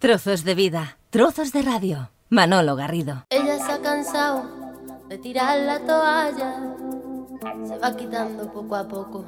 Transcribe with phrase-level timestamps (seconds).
[0.00, 2.12] Trozos de vida, trozos de radio.
[2.28, 3.24] Manolo Garrido.
[3.30, 4.44] Ella se ha cansado
[5.08, 6.54] de tirar la toalla.
[7.66, 9.24] Se va quitando poco a poco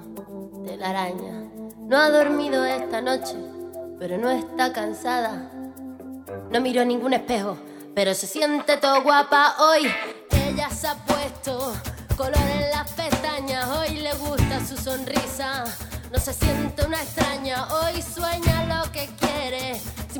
[0.64, 1.50] de la araña.
[1.76, 3.34] No ha dormido esta noche,
[3.98, 5.50] pero no está cansada.
[6.52, 7.58] No miró ningún espejo,
[7.96, 9.90] pero se siente todo guapa hoy.
[10.30, 11.74] Ella se ha puesto
[12.16, 13.66] color en las pestañas.
[13.70, 15.64] Hoy le gusta su sonrisa.
[16.12, 17.66] No se siente una extraña.
[17.74, 19.29] Hoy sueña lo que quiere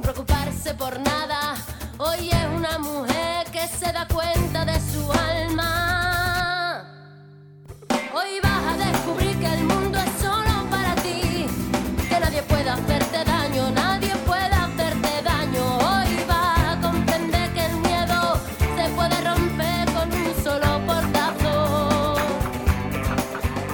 [0.01, 1.55] preocuparse por nada.
[1.99, 6.85] Hoy es una mujer que se da cuenta de su alma.
[8.15, 11.47] Hoy vas a descubrir que el mundo es solo para ti,
[12.09, 15.77] que nadie puede hacerte daño, nadie puede hacerte daño.
[15.79, 18.41] Hoy vas a comprender que el miedo
[18.77, 22.17] se puede romper con un solo portazo.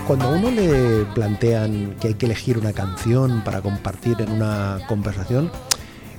[0.07, 4.81] Cuando a uno le plantean que hay que elegir una canción para compartir en una
[4.89, 5.51] conversación,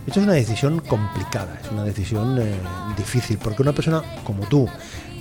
[0.07, 2.55] esto es una decisión complicada, es una decisión eh,
[2.95, 4.67] difícil, porque una persona como tú,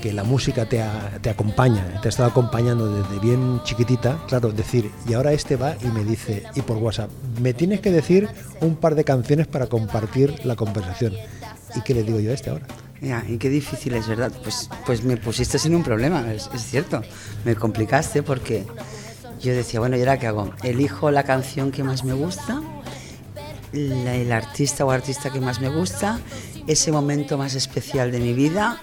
[0.01, 0.81] que la música te,
[1.21, 5.75] te acompaña, te ha estado acompañando desde bien chiquitita, claro, decir, y ahora este va
[5.83, 8.29] y me dice, y por WhatsApp, me tienes que decir
[8.61, 11.15] un par de canciones para compartir la conversación.
[11.75, 12.67] ¿Y qué le digo yo a este ahora?
[13.01, 14.31] Ya, y qué difícil es, ¿verdad?
[14.43, 17.03] Pues, pues me pusiste en un problema, es, es cierto.
[17.45, 18.65] Me complicaste porque
[19.43, 20.53] yo decía, bueno, ¿y ahora qué hago?
[20.63, 22.63] Elijo la canción que más me gusta,
[23.77, 26.19] la- el artista o artista que más me gusta,
[26.67, 28.81] ese momento más especial de mi vida,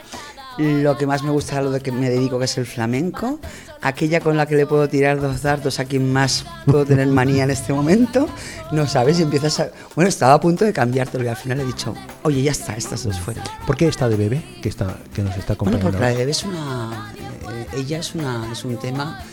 [0.58, 3.40] lo que más me gusta lo de que me dedico, que es el flamenco,
[3.82, 7.44] aquella con la que le puedo tirar dos dardos a quien más puedo tener manía
[7.44, 8.28] en este momento,
[8.72, 9.70] no sabes, y empiezas a...
[9.96, 13.04] Bueno, estaba a punto de cambiártelo y al final he dicho, oye, ya está, estas
[13.04, 13.44] dos fuera.
[13.66, 15.86] ¿Por qué esta de bebé que, está, que nos está Bueno, acompañando?
[15.90, 17.14] porque la de bebé es una.
[17.18, 19.24] eh, ella es, una, es un tema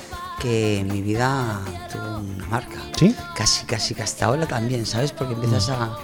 [0.41, 1.61] que mi vida
[1.93, 2.77] tuvo una marca.
[2.99, 3.15] ¿Sí?
[3.37, 5.13] Casi, casi que hasta ahora también, ¿sabes?
[5.13, 5.73] Porque empiezas Mm.
[5.83, 5.99] a,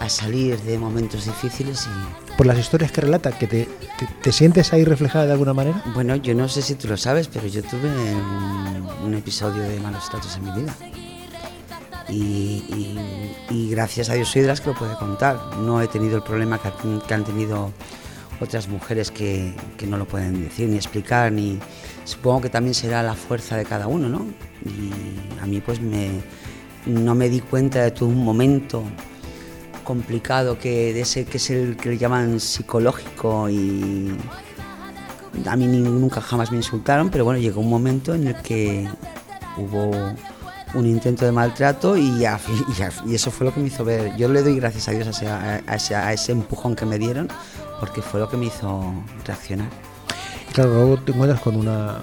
[0.00, 2.32] a salir de momentos difíciles y.
[2.36, 3.68] Por las historias que relata, que te,
[3.98, 5.82] te- te sientes ahí reflejada de alguna manera.
[5.94, 9.78] Bueno, yo no sé si tú lo sabes, pero yo tuve un, un episodio de
[9.80, 10.74] malos tratos en mi vida.
[12.08, 12.14] Y,
[12.68, 15.56] y- y gracias a Dios soy de las que lo puede contar.
[15.58, 16.70] No he tenido el problema que,
[17.06, 17.70] que han tenido
[18.40, 21.58] otras mujeres que, que no lo pueden decir ni explicar, ni
[22.04, 24.26] supongo que también será la fuerza de cada uno, ¿no?
[24.64, 26.10] Y a mí pues me,
[26.86, 28.82] no me di cuenta de todo un momento
[29.84, 34.16] complicado que de ese que es el que le llaman psicológico y
[35.46, 38.86] a mí nunca jamás me insultaron, pero bueno, llegó un momento en el que
[39.56, 39.90] hubo
[40.74, 42.38] un intento de maltrato y, a-
[43.10, 44.14] eso fue lo que me hizo ver.
[44.16, 46.98] Yo le doy gracias a Dios a ese, a ese- a ese empujón que me
[46.98, 47.28] dieron,
[47.80, 48.92] porque fue lo que me hizo
[49.26, 49.68] reaccionar.
[50.52, 51.96] Claro, luego te encuentras con una,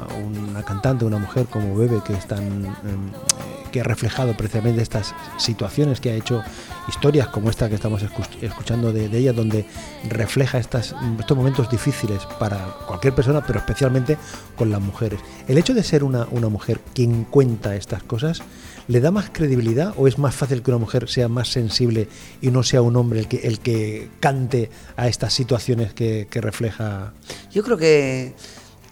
[0.52, 5.14] una cantante, una mujer como Bebe, que, están, em, eh, que ha reflejado precisamente estas
[5.38, 6.42] situaciones, que ha hecho
[6.88, 9.68] historias como esta que estamos escu- escuchando de, ella, donde
[10.10, 10.96] refleja estos
[11.36, 14.18] momentos difíciles para cualquier persona, pero especialmente
[14.56, 15.20] con las mujeres.
[15.48, 18.42] ¿El hecho de ser una, una mujer quien cuenta estas cosas
[18.89, 22.09] le da más credibilidad o es más fácil que una mujer sea más sensible
[22.41, 26.41] y no sea un hombre el que, el que cante a estas situaciones que, que
[26.41, 27.13] refleja?
[27.51, 28.33] Yo creo que,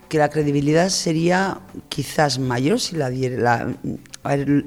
[0.07, 1.59] que la credibilidad sería
[1.89, 3.37] quizás mayor si la diera.
[3.41, 3.75] la-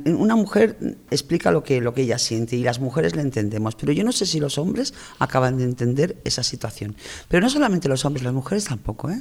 [0.06, 3.92] una mujer explica lo que, lo que ella siente y las mujeres le entendemos, pero
[3.92, 6.96] yo no sé si los hombres acaban de entender esa situación.
[7.28, 9.20] Pero no solamente los hombres, las mujeres tampoco, ¿eh?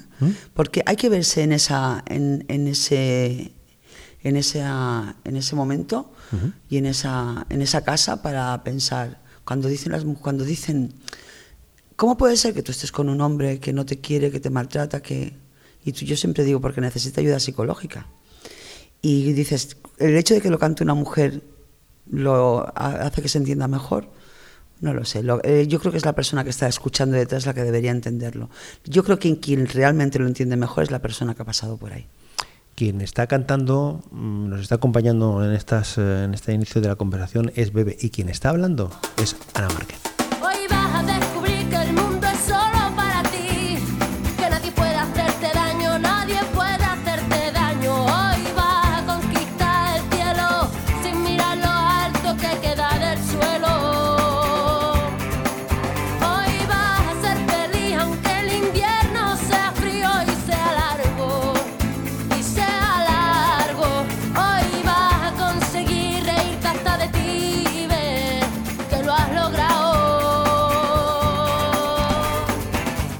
[0.53, 3.51] Porque hay que verse en, esa, en, en ese
[4.24, 6.12] en ese, en ese momento
[6.69, 10.94] y en esa, en esa casa para pensar, cuando dicen, las, cuando dicen,
[11.96, 14.50] ¿cómo puede ser que tú estés con un hombre que no te quiere, que te
[14.50, 15.35] maltrata, que...
[15.84, 18.07] Y tú- yo siempre digo, porque necesita ayuda psicológica.
[19.02, 21.41] Y dices, el hecho de que lo cante una mujer
[22.12, 24.09] lo ha- hace que se entienda mejor.
[24.81, 25.24] No lo sé.
[25.24, 27.91] Lo- eh, yo creo que es la persona que está escuchando detrás la que debería
[27.91, 28.50] entenderlo.
[28.86, 31.94] Yo creo que quien realmente lo entiende mejor es la persona que ha pasado por
[31.94, 32.07] ahí.
[32.79, 36.95] Quien está cantando, mm, nos está acompañando en, estas, eh, en este inicio de la
[36.95, 38.90] conversación es Bebe y quien está hablando
[39.22, 40.08] es Ana Márquez.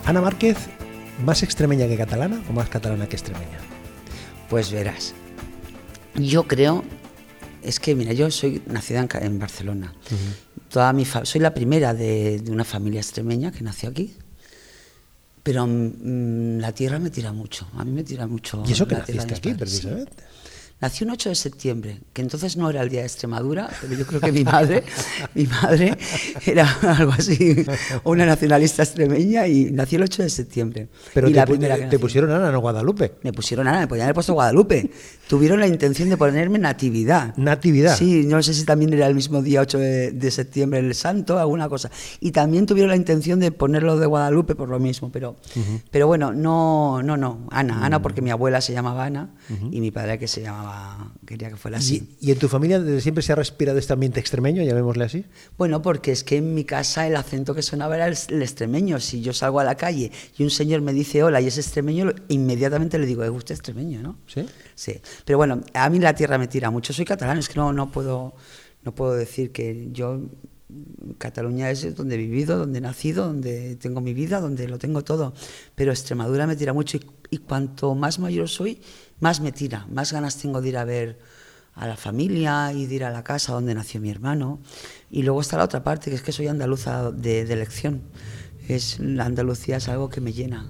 [0.10, 0.58] Ana Márquez,
[1.24, 3.60] ¿más extremeña que catalana o más catalana que extremeña?
[4.50, 5.14] Pues verás,
[6.16, 6.84] yo creo,
[7.62, 9.94] es que mira, yo soy nacida en, en Barcelona,
[10.70, 14.16] toda mi fa- soy la primera de, de una familia extremeña que nació aquí.
[15.44, 18.64] Pero mm, la tierra me tira mucho, a mí me tira mucho.
[18.68, 19.88] Y eso que naciste aquí, padres, sí.
[20.82, 24.06] Nací un 8 de septiembre, que entonces no era el día de Extremadura, pero yo
[24.06, 24.84] creo que mi madre,
[25.36, 25.98] mi madre
[26.46, 27.66] era algo así,
[28.04, 30.88] una nacionalista extremeña y nací el 8 de septiembre.
[31.14, 33.16] Pero y te, la primera pusieron Ana, no Guadalupe.
[33.24, 34.90] Me pusieron Ana, me podían haber puesto Guadalupe.
[35.28, 37.36] Tuvieron la intención de ponerme Natividad.
[37.38, 37.96] Natividad.
[37.96, 41.38] Sí, no sé si también era el mismo día 8 de, de septiembre el santo,
[41.38, 41.92] alguna cosa.
[42.20, 45.36] Y también tuvieron la intención de ponerlo de Guadalupe por lo mismo, pero,
[45.92, 49.30] pero bueno, no, no, no, Ana, Ana porque mi abuela se llamaba Ana
[49.72, 50.69] y mi padre que se llamaba,
[51.26, 52.16] quería que fuera así.
[52.20, 55.26] ¿Y, y en tu familia desde siempre se ha respirado este ambiente extremeño, llamémosle así?
[55.58, 59.00] Bueno, porque es que en mi casa el acento que sonaba era el, el extremeño.
[59.00, 62.12] Si yo salgo a la calle y un señor me dice hola y es extremeño,
[62.28, 64.18] inmediatamente le digo, es usted extremeño, ¿no?
[64.28, 64.46] ¿Sí?
[64.76, 65.00] Sí.
[65.26, 66.94] Pero bueno, a mí la tierra me tira mucho.
[66.94, 68.34] Soy catalán, es que no, no, puedo,
[68.84, 70.22] no puedo decir que yo.
[71.18, 75.04] Cataluña es donde he vivido, donde he nacido, donde tengo mi vida, donde lo tengo
[75.04, 75.34] todo.
[75.74, 78.80] Pero Extremadura me tira mucho y, y cuanto más mayor soy,
[79.20, 81.20] más me tira, más ganas tengo de ir a ver
[81.76, 84.60] a la familia y de ir a la casa donde nació mi hermano.
[85.10, 88.02] Y luego está la otra parte, que es que soy andaluza de, de elección.
[88.68, 90.70] Es, la Andalucía es algo que me llena.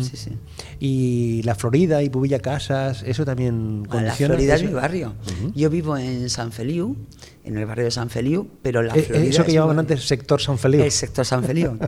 [0.00, 0.30] Sí, sí.
[0.78, 4.34] Y la Florida y Pubilla Casas, eso también Ah, La condiciona.
[4.34, 4.68] Florida es eso?
[4.70, 5.14] mi barrio.
[5.54, 6.96] Yo vivo en San Feliu,
[7.44, 9.54] en el barrio de San Feliu, pero la Eh, eh, Florida eso es que mi
[9.54, 10.82] llamaban antes sector San Feliu.
[10.82, 11.78] El sector San Feliu.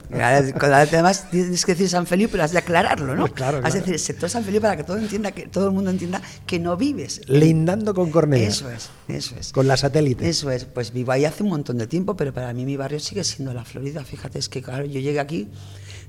[0.60, 3.22] Además tienes que decir San Feliu, pero has de aclararlo, ¿no?
[3.22, 3.80] Pues claro, Has de claro.
[3.80, 6.58] decir el sector San Feliu para que todo entienda, que todo el mundo entienda que
[6.58, 7.20] no vives.
[7.28, 8.48] Lindando con Cornellá.
[8.48, 9.52] Eso es, eso es.
[9.52, 10.28] Con la satélite.
[10.28, 13.00] Eso es, pues vivo ahí hace un montón de tiempo, pero para mí mi barrio
[13.00, 14.04] sigue siendo la Florida.
[14.04, 15.48] Fíjate, es que claro, yo llegué aquí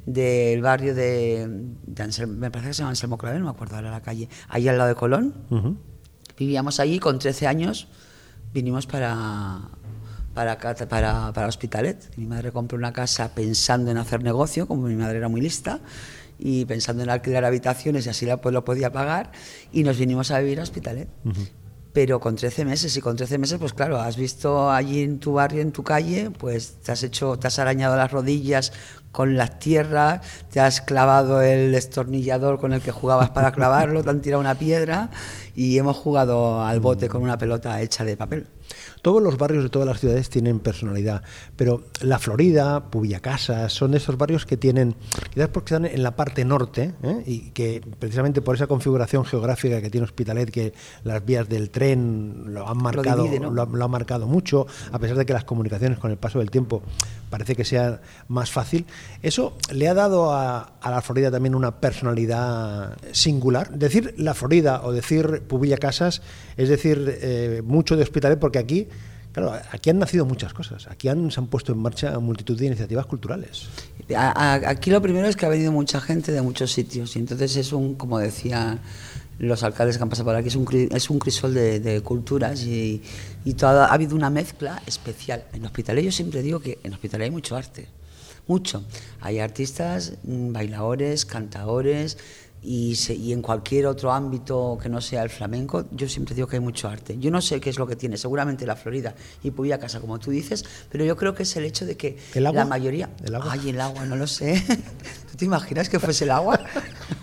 [0.05, 1.47] del barrio de,
[1.85, 4.67] de me parece que se llama Anselmo Clavel, no me acuerdo ahora la calle, ahí
[4.67, 5.33] al lado de Colón.
[5.49, 5.77] Ujú.
[6.37, 7.87] Vivíamos allí con 13 años,
[8.53, 9.59] vinimos para,
[10.33, 12.17] para, para, para Hospitalet.
[12.17, 15.79] Mi madre compró una casa pensando en hacer negocio, como mi madre era muy lista,
[16.39, 19.31] y pensando en alquilar habitaciones y así la, pues, lo podía pagar,
[19.71, 21.07] y nos vinimos a vivir a Hospitalet.
[21.93, 25.33] Pero con 13 meses, y con 13 meses, pues claro, has visto allí en tu
[25.33, 28.73] barrio, en tu calle, pues te has hecho, te has arañado las rodillas
[29.13, 30.19] con las tierras,
[30.51, 34.55] te has clavado el destornillador con el que jugabas para clavarlo, te han tirado una
[34.55, 35.09] piedra
[35.55, 38.47] y hemos jugado al bote con una pelota hecha de papel.
[39.01, 41.23] Todos los barrios de todas las ciudades tienen personalidad,
[41.55, 44.95] pero la Florida, Pubilla Casas, son esos barrios que tienen,
[45.33, 47.23] quizás porque están en la parte norte, ¿eh?
[47.25, 50.73] y que precisamente por esa configuración geográfica que tiene Hospitalet, que
[51.03, 53.51] las vías del tren lo han marcado, divide, ¿no?
[53.51, 56.81] lo, ha marcado mucho, a pesar de que las comunicaciones con el paso del tiempo
[57.29, 58.85] parece que sea más fácil,
[59.21, 63.71] eso le ha dado a, a la Florida también una personalidad singular.
[63.71, 66.21] Decir la Florida o decir Pubilla Casas
[66.57, 68.87] es decir eh, mucho de Hospitalet porque aquí,
[69.31, 70.87] claro, aquí han nacido muchas cosas.
[70.87, 73.67] Aquí se han puesto en marcha multitud de iniciativas culturales.
[74.15, 77.71] Aquí lo primero es que ha venido mucha gente de muchos sitios y entonces es
[77.73, 78.79] un, como decía
[79.39, 83.01] los alcaldes que han pasado por aquí, es un, es un crisol de, culturas y,
[83.43, 85.45] y toda- ha habido una mezcla especial.
[85.53, 87.87] En Hospitalet yo siempre digo que en Hospitalet hay mucho arte,
[88.47, 88.83] mucho.
[89.21, 92.17] Hay artistas, mm, bailadores, cantadores
[92.63, 96.47] y, se- y en cualquier otro ámbito que no sea el flamenco, yo siempre digo
[96.47, 97.17] que hay mucho arte.
[97.19, 99.13] Yo no sé qué es lo que tiene, seguramente la Florida
[99.43, 102.17] y Pubilla Casa, como tú dices, pero yo creo que es el hecho de que
[102.33, 102.61] ¿El agua?
[102.63, 103.09] la mayoría...
[103.23, 103.51] ¿El agua?
[103.51, 104.63] Ay, el agua, no lo sé.
[105.33, 106.59] ¿Tú te imaginas que fuese el agua?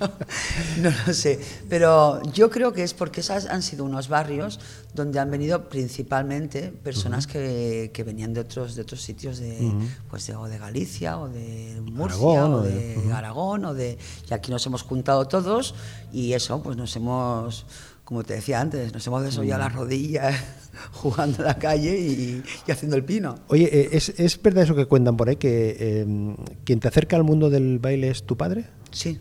[0.82, 1.38] no lo sé.
[1.68, 4.58] Pero yo creo que es porque esas han sido unos barrios
[4.94, 9.72] donde han venido principalmente personas que, que venían de otros, de otros sitios de,
[10.08, 13.96] pues de, o de Galicia o de Murcia Aragón, o de Aragón o de
[14.28, 15.76] y aquí nos hemos juntado todos
[16.12, 17.64] y eso pues nos hemos
[18.10, 20.34] como te decía antes nos hemos desollado las rodillas
[20.92, 24.74] jugando en la calle y, y haciendo el pino Oye, eh, ¿es, es verdad eso
[24.74, 28.36] que cuentan por ahí, que eh, quien te acerca al mundo del baile es tu
[28.36, 28.64] padre?
[28.90, 29.20] Sí.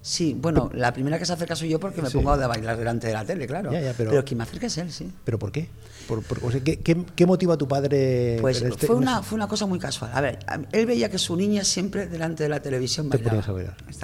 [0.00, 2.16] Sí, bueno, la primera que se acerca soy yo porque me Sí.
[2.18, 3.70] pongo a bailar delante de la tele, claro.
[3.72, 5.10] Ya, ya, pero- quien me acerca es él, sí.
[5.24, 5.68] ¿Pero por qué?
[6.08, 8.38] Por- por- o sea, ¿qué, qué, qué motiva a tu padre?
[8.40, 10.10] Pues este- fue, una, fue una cosa muy casual.
[10.14, 10.38] A ver,
[10.72, 13.42] él veía que su niña siempre delante de la televisión Te bailaba.
[13.42, 13.52] ponías a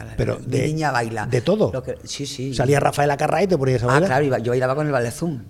[0.04, 0.16] bailar.
[0.16, 1.26] Pero mi de- niña baila.
[1.26, 1.71] ¿de todo?
[1.73, 2.54] Lo que- sí, sí.
[2.54, 4.09] Salía Rafael Acarra y te ponías a Ah, bailar.
[4.09, 5.42] claro, iba- yo bailaba con el ballet Zoom.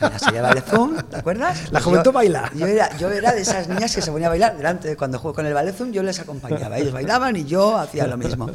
[0.00, 1.64] La ballet Zoom, ¿te acuerdas?
[1.64, 2.50] La Pues juventud yo- baila.
[2.54, 5.18] Yo era, yo era de esas niñas que se ponía a bailar delante de cuando
[5.18, 6.78] juego con el ballet Zoom, yo les acompañaba.
[6.78, 8.50] Ellos bailaban y yo hacía lo mismo.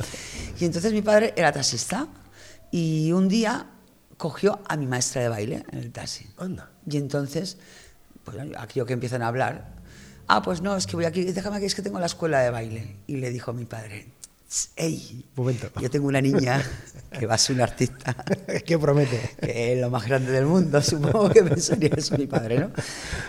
[0.60, 2.08] Y entonces mi padre era taxista
[2.70, 3.66] y un día
[4.18, 6.28] cogió a mi maestra de baile en el taxi.
[6.38, 6.70] Anda.
[6.90, 7.58] Y entonces,
[8.24, 9.70] pues aquello que empiezan a hablar,
[10.28, 12.50] ah, pues no, es que voy aquí, déjame aquí, es que tengo la escuela de
[12.50, 12.96] baile.
[13.08, 14.08] Y le dijo a mi padre,
[14.76, 15.70] hey, Momento.
[15.80, 16.62] yo tengo una niña
[17.20, 18.16] que va a ser una artista,
[18.66, 19.20] ¿Qué promete?
[19.42, 22.72] que es lo más grande del mundo, supongo que pensaría eso mi padre, ¿no?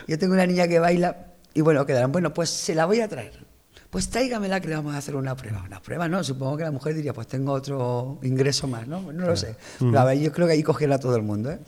[0.07, 3.09] Yo tengo una niña que baila Y bueno, quedaron, bueno, pues se la voy a
[3.09, 3.53] traer.
[3.91, 5.63] Pues tráigamela que le vamos a hacer una prueba.
[5.67, 9.13] Una prueba no, supongo que la mujer diría, pues tengo otro ingreso más, ¿no?
[9.13, 9.55] No lo sé.
[9.79, 11.59] Pero a ver, yo creo que ahí cogieron a todo el mundo, ¿eh?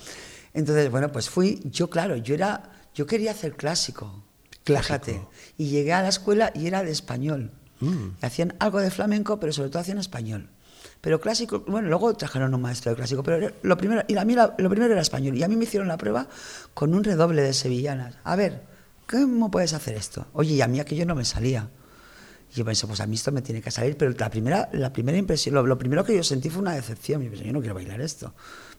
[0.55, 4.23] Entonces, bueno, pues fui, yo claro, yo era, yo quería hacer clásico.
[4.65, 4.85] Clásico.
[5.05, 5.27] Fíjate.
[5.59, 7.51] Y llegué a la escuela y era de español.
[7.81, 10.49] Y hacían algo de flamenco, pero sobre todo hacían español.
[11.03, 14.35] Pero clásico, bueno, luego trajeron un maestro de clásico, pero lo primero, y a mí
[14.35, 15.37] la- lo primero era español.
[15.37, 16.27] Y a mí me hicieron la prueba
[16.73, 18.15] con un redoble de sevillanas.
[18.25, 18.63] A ver,
[19.11, 20.27] ¿cómo puedes hacer esto?
[20.33, 21.69] Oye, y a mí aquello no me salía.
[22.51, 24.91] Y yo pensé, pues a mí esto me tiene que salir, pero la primera, la
[24.95, 27.21] primera impresión, lo, lo primero que yo sentí fue una decepción.
[27.23, 28.33] Yo pensé, yo no quiero bailar esto.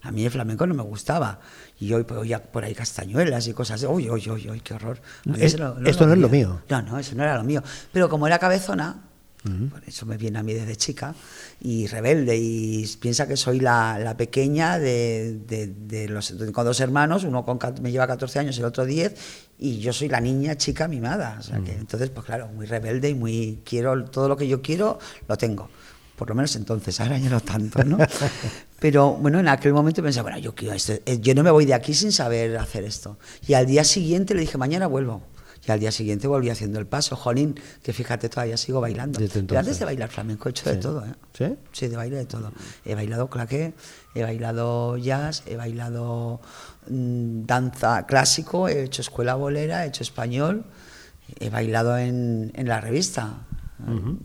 [0.06, 1.40] A mí el flamenco no me gustaba.
[1.80, 3.84] Y pues, oía por ahí castañuelas y cosas.
[3.84, 5.02] Uy, uy, uy, uy, qué horror.
[5.36, 5.54] Es-
[5.90, 6.62] esto no es lo mío.
[6.70, 7.64] No, no, eso no era lo mío.
[7.92, 9.02] Pero como era cabezona,
[9.70, 11.14] por eso me viene a mí desde chica,
[11.62, 16.80] y rebelde, y piensa que soy la, la pequeña de, de- de los, con dos
[16.80, 19.14] hermanos, uno con, me lleva 14 años, el otro 10,
[19.60, 21.38] y yo soy la niña chica mimada.
[21.40, 24.64] O sea que, entonces, pues claro, muy rebelde y muy, quiero, todo lo que yo
[24.64, 24.98] quiero,
[25.28, 25.70] lo tengo.
[26.16, 27.98] Por lo menos entonces, ahora ya no tanto, ¿no?
[28.86, 31.66] Pero bueno, en aquel momento pensé, bueno, yo, quiero esto, eh, yo no me voy
[31.66, 33.18] de aquí sin saber hacer esto.
[33.48, 35.24] Y al día siguiente le dije, mañana vuelvo.
[35.68, 39.20] Y al día siguiente volví haciendo el paso, jolín, que fíjate, todavía sigo bailando.
[39.20, 41.16] Pero antes de bailar flamenco he hecho de todo, ¿eh?
[41.34, 41.56] ¿Sí?
[41.72, 42.52] Sí, de baile de todo.
[42.86, 43.74] He bailado claqué,
[44.14, 46.40] he bailado jazz, he bailado
[46.88, 50.64] mm, danza clásico, he hecho escuela bolera, he hecho español,
[51.40, 53.48] he bailado en, en la revista.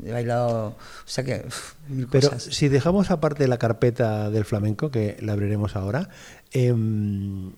[0.04, 0.76] He bailado, o
[1.06, 2.54] sea que, uf, mil Pero cosas.
[2.54, 6.08] si dejamos aparte la carpeta del flamenco, que la abriremos ahora,
[6.52, 7.50] em,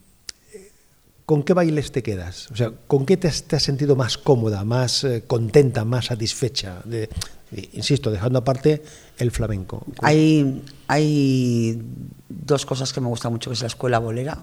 [1.26, 2.50] ¿con qué bailes te quedas?
[2.50, 6.06] O sea, ¿con qué te has, te has sentido más cómoda, más eh, contenta, más
[6.06, 6.80] satisfecha?
[6.84, 7.08] De,
[7.50, 8.82] de- insisto, dejando aparte
[9.18, 9.84] el flamenco.
[10.00, 11.80] Hay, hay
[12.28, 14.38] dos cosas que me gustan mucho, que es la escuela bolera.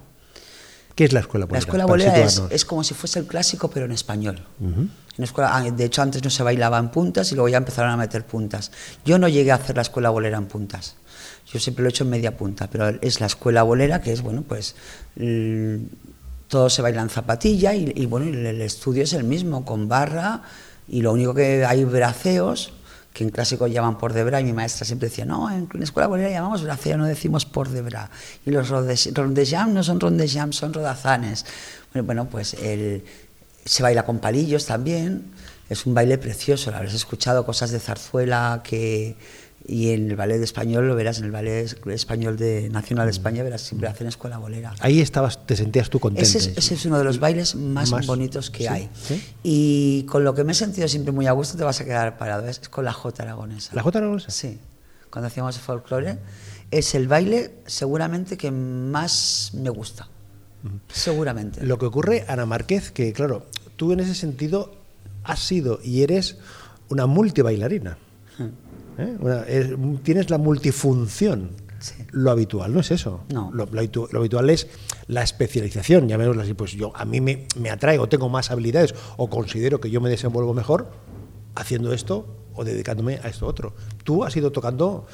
[1.00, 1.60] ¿Qué es la escuela bolera?
[1.62, 4.46] La escuela bolera es, es como si fuese el clásico, pero en español.
[4.60, 4.82] Ujú.
[4.82, 7.56] En la escuela- ah, de hecho, antes no se bailaba en puntas y luego ya
[7.56, 8.70] empezaron a meter puntas.
[9.06, 10.96] Yo no llegué a hacer la escuela bolera en puntas.
[11.53, 14.22] Yo siempre lo he hecho en media punta, pero es la escuela bolera que es,
[14.22, 14.75] bueno, pues
[16.50, 20.41] todo se baila en zapatilla y, y, bueno, el estudio es el mismo, con barra
[20.89, 22.74] y lo único que hay braceos,
[23.13, 25.84] que en clásico llaman por de bra y mi maestra siempre decía, no, en la
[25.84, 28.10] escuela bolera llamamos braceo, no decimos por de bra.
[28.46, 31.46] Y los rondejam no son rondejam, son rodazanes.
[31.94, 33.04] Bueno, pues el,
[33.66, 35.32] se baila con palillos también,
[35.70, 39.16] es un baile precioso, lo escuchado, cosas de zarzuela que...
[39.71, 43.43] Y en el ballet español lo verás, en el ballet español de Nacional de España
[43.43, 44.73] verás, siempre hacen escuela bolera.
[44.79, 46.27] Ahí estabas, te sentías tú contenta.
[46.27, 48.89] Ese es, ese es uno de los bailes más, Más- bonitos que sí, hay.
[48.95, 49.23] sí.
[49.43, 52.17] Y con lo que me he sentido siempre muy a gusto te vas a quedar
[52.17, 53.75] parado, es, es con la Jota aragonesa.
[53.75, 54.31] ¿La Jota Aragonesa?
[54.31, 54.57] Sí,
[55.11, 56.17] cuando hacíamos folclore.
[56.71, 60.07] Es el baile seguramente que más me gusta.
[60.91, 61.63] Seguramente.
[61.63, 63.45] Lo que ocurre, Ana Márquez, que claro,
[63.75, 64.75] tú en ese sentido
[65.23, 66.38] has sido y eres
[66.89, 67.97] una multibailarina.
[69.00, 69.18] ¿Eh?
[69.20, 69.70] Una- es-
[70.03, 71.51] tienes la multifunción.
[71.79, 71.94] Sí.
[72.12, 73.22] Lo habitual no es eso.
[73.34, 73.51] No.
[73.53, 74.68] Lo, lo habitu- lo habitual es
[75.08, 76.53] la especialización, llamémoslo así.
[76.53, 80.01] Pues yo, a mí me, me atrae o tengo más habilidades o considero que yo
[80.01, 80.91] me desenvuelvo mejor
[81.56, 83.74] haciendo esto o dedicándome a esto otro.
[84.03, 85.06] Tú has ido tocando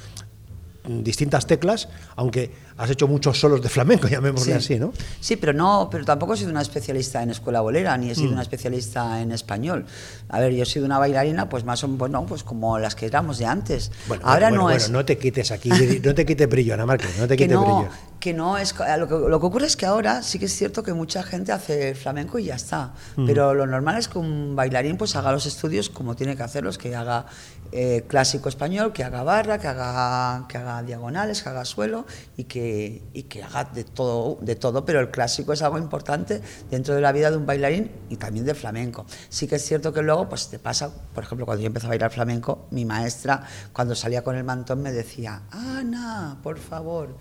[0.88, 4.92] distintas teclas, aunque has hecho muchos solos de flamenco, llamémosle así, ¿no?
[5.20, 8.16] Sí, pero no, pero tampoco he sido una especialista en escuela bolera, ni he Mm.
[8.16, 9.86] sido una especialista en español.
[10.30, 12.96] A ver, yo he sido una bailarina, pues más o menos, bueno, pues como las
[12.96, 13.92] que éramos de antes.
[14.08, 14.90] Bueno, Ahora bueno, no bueno, es.
[14.90, 15.70] no te quites aquí,
[16.04, 17.90] no te quites brillo, Ana Márquez, no te que quites no, brillo.
[18.26, 20.82] Que no es lo que, lo que ocurre es que ahora sí que es cierto
[20.82, 22.96] que mucha gente hace flamenco y ya está.
[23.28, 26.80] Pero lo normal es que un bailarín pues haga los estudios como tiene que hacerlos
[26.80, 27.28] que haga
[27.72, 32.06] eh, clásico español que haga barra que haga que haga diagonales que haga suelo
[32.36, 34.86] y que y que haga de todo de todo.
[34.86, 36.42] Pero el clásico es algo importante
[36.72, 39.06] dentro de la vida de un bailarín y también de flamenco.
[39.30, 41.90] Sí que es cierto que luego pues te pasa por ejemplo cuando yo empecé a
[41.90, 47.18] bailar flamenco mi maestra cuando salía con el mantón me decía Ana por favor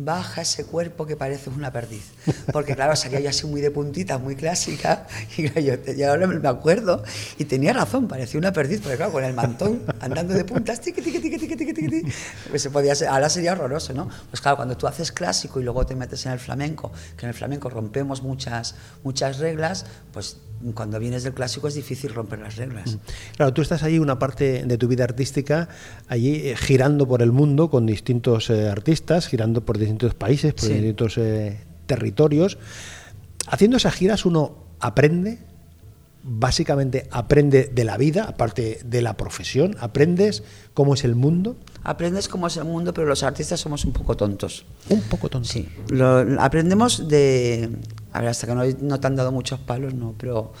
[0.00, 2.04] baja ese cuerpo que parece una perdiz.
[2.52, 6.48] Porque claro, salía yo así muy de puntita, muy clásica, y yo, yo ahora me
[6.48, 7.02] acuerdo,
[7.36, 11.02] y tenía razón, parecía una perdiz, porque claro, con el mantón, andando de puntas, tiqui,
[11.02, 12.12] tiqui, tiqui, tiqui, tiqui, tiqui,
[12.48, 14.08] pues se podía ser- ahora sería horroroso, ¿no?
[14.30, 17.30] Pues claro, cuando tú haces clásico y luego te metes en el flamenco, que en
[17.30, 20.36] el flamenco rompemos muchas, muchas reglas, pues
[20.74, 22.98] cuando vienes del clásico es difícil romper las reglas.
[23.36, 25.68] Claro, tú estás ahí una parte de tu vida artística,
[26.08, 30.64] allí eh, girando por el mundo con distintos eh, artistas, girando por distintos países, por
[30.64, 30.72] Sí.
[30.74, 32.58] distintos eh, territorios.
[33.46, 35.38] Haciendo esas giras uno aprende,
[36.22, 40.42] básicamente aprende de la vida, aparte de la profesión, aprendes
[40.74, 44.14] cómo es el mundo, Aprendes cómo es el mundo, pero los artistas somos un poco
[44.16, 44.66] tontos.
[44.90, 45.48] un poco tonto.
[45.48, 47.70] Sí, lo- aprendemos de...
[48.12, 50.52] Hasta que no, no te han dado muchos palos, no, pero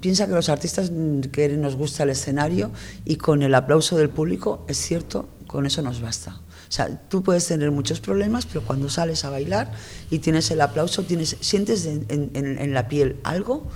[0.00, 2.70] piensa que los artistas mm, que nos gusta el escenario
[3.04, 6.40] y con el aplauso del público, es cierto, con eso nos basta.
[6.68, 9.72] O sea, tú puedes tener muchos problemas, pero cuando sales a bailar
[10.10, 13.66] y tienes el aplauso, tienes, sientes en, en- en la piel algo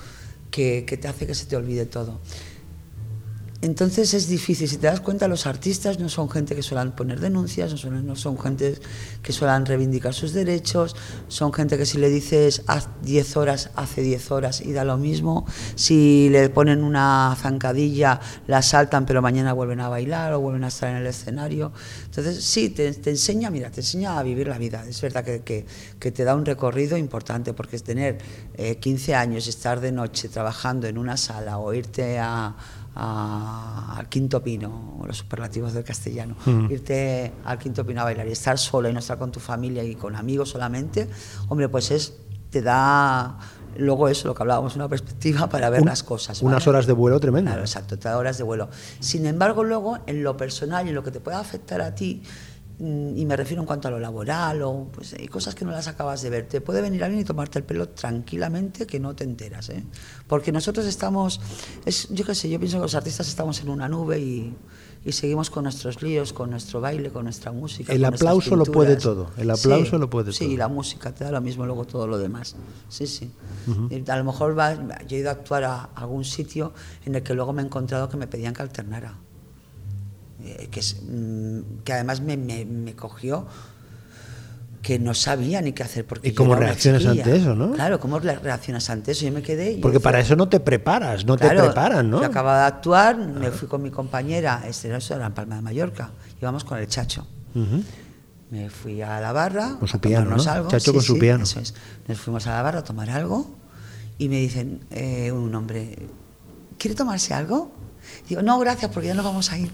[0.52, 2.20] que, que te hace que se te olvide todo.
[3.64, 7.18] Entonces es difícil, si te das cuenta, los artistas no son gente que suelen poner
[7.18, 8.78] denuncias, no son, gente
[9.22, 10.94] que suelen reivindicar sus derechos,
[11.28, 14.98] son gente que si le dices haz 10 horas, hace 10 horas y da lo
[14.98, 20.64] mismo, si le ponen una zancadilla, la saltan pero mañana vuelven a bailar o vuelven
[20.64, 21.72] a estar en el escenario.
[22.04, 25.64] Entonces sí, te, enseña, mira, te enseña a vivir la vida, es verdad que
[26.12, 28.18] te da un recorrido importante porque es tener
[28.58, 32.54] eh, 15 años, estar de noche trabajando en una sala o irte a
[32.94, 36.36] a- al quinto pino, los superlativos del castellano,
[36.70, 39.82] irte al quinto pino a bailar y estar sola y no estar con tu familia
[39.84, 41.08] y con amigos solamente,
[41.48, 42.14] hombre, pues es,
[42.50, 43.36] te da
[43.76, 46.40] luego eso, lo que hablábamos, una perspectiva para ver Un- las cosas.
[46.42, 47.54] unas horas de vuelo tremendas.
[47.54, 48.68] Claro, exacto, te da horas de vuelo.
[49.00, 52.22] Sin embargo, luego, en lo personal y en lo que te pueda afectar a ti,
[52.78, 55.86] y me refiero en cuanto a lo laboral o pues, hay cosas que no las
[55.86, 56.48] acabas de ver.
[56.48, 59.84] Te puede venir alguien y tomarte el pelo tranquilamente que no te enteras, ¿eh?
[60.26, 61.40] Porque nosotros estamos,
[61.84, 64.54] es, yo qué sé, yo pienso que los artistas estamos en una nube y,
[65.04, 67.92] y seguimos con nuestros líos, con nuestro baile, con nuestra música.
[67.92, 70.56] El con aplauso lo puede todo, el aplauso Sí, lo puede sí, todo.
[70.56, 72.56] la música te da lo mismo luego todo lo demás.
[72.88, 73.30] Sí, sí.
[73.90, 74.74] Y A lo mejor va-
[75.06, 76.72] yo he ido a actuar a algún sitio
[77.04, 79.14] en el que luego me he encontrado que me pedían que alternara.
[80.44, 83.46] Eh, que, es, mm, que además me, me- me cogió
[84.82, 86.04] que no sabía ni qué hacer.
[86.06, 87.72] Porque ¿Y cómo reaccionas ante eso, no?
[87.72, 89.24] Claro, ¿cómo re- reaccionas ante eso?
[89.24, 89.78] Yo me quedé...
[89.80, 92.20] Porque decía, para eso no te preparas, no te Claro, preparan, ¿no?
[92.20, 95.62] Yo acababa de actuar, me fui con mi compañera, este, eso era en Palma de
[95.62, 96.10] Mallorca,
[96.40, 97.26] íbamos con el Chacho.
[97.54, 97.82] Ujú.
[98.50, 99.76] Me fui a la barra.
[99.78, 100.42] Con su a piano, ¿no?
[100.52, 100.68] algo.
[100.68, 101.44] Chacho con su piano.
[101.44, 101.72] eso es.
[102.06, 103.56] Nos fuimos a la barra a tomar algo
[104.18, 105.96] y me dicen eh, un hombre,
[106.76, 107.72] ¿quiere tomarse algo?
[108.28, 109.70] Digo, no, gracias, porque ya nos vamos a ir.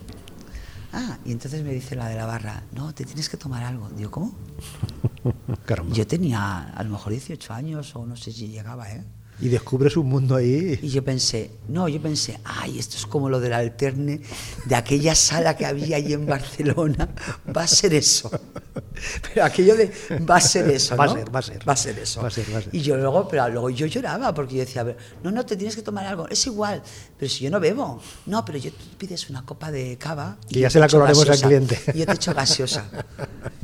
[0.92, 3.88] Ah, y entonces me dice la de la barra, no, te tienes que tomar algo.
[3.90, 4.34] Digo, ¿cómo?
[5.64, 5.94] Caramba.
[5.94, 9.04] Yo tenía a lo mejor 18 años o no sé si llegaba, ¿eh?
[9.40, 10.78] Y descubres un mundo ahí.
[10.82, 14.20] Y yo pensé, no, yo pensé, ay, esto es como lo del alterne
[14.66, 17.08] de aquella sala que había ahí en Barcelona,
[17.56, 18.30] va a ser eso.
[19.34, 19.92] Pero aquello de,
[20.28, 21.14] va a ser eso, Va a ¿no?
[21.14, 21.68] ser, va a ser.
[21.68, 22.20] Va a ser eso.
[22.22, 22.74] Va a ser, va a ser.
[22.74, 25.56] Y yo luego, pero luego yo lloraba porque yo decía, a ver, no, no, te
[25.56, 26.82] tienes que tomar algo, es igual,
[27.18, 30.54] pero si yo no bebo, no, pero yo tú pides una copa de cava Y
[30.54, 31.78] yo ya se la echo cobraremos al cliente.
[31.94, 32.88] Y yo te echo gaseosa.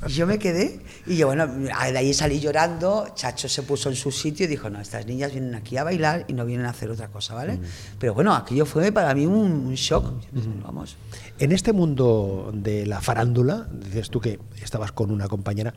[0.06, 3.96] Y yo me quedé, y yo, bueno, de ahí salí llorando, Chacho se puso en
[3.96, 6.70] su sitio y dijo, no, estas niñas vienen aquí a bailar y no vienen a
[6.70, 7.58] hacer otra cosa, ¿vale?
[7.98, 10.96] Pero bueno, aquello fue para mí un, un shock, pensé, vamos.
[11.38, 15.74] En este mundo de la farándula, dices tú que estabas con una compañera,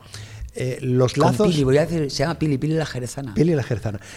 [0.54, 1.48] eh, los Con lazos...
[1.48, 3.34] Pili, voy a decir, se llama Pili, Pili la jerezana.
[3.34, 3.62] Pili la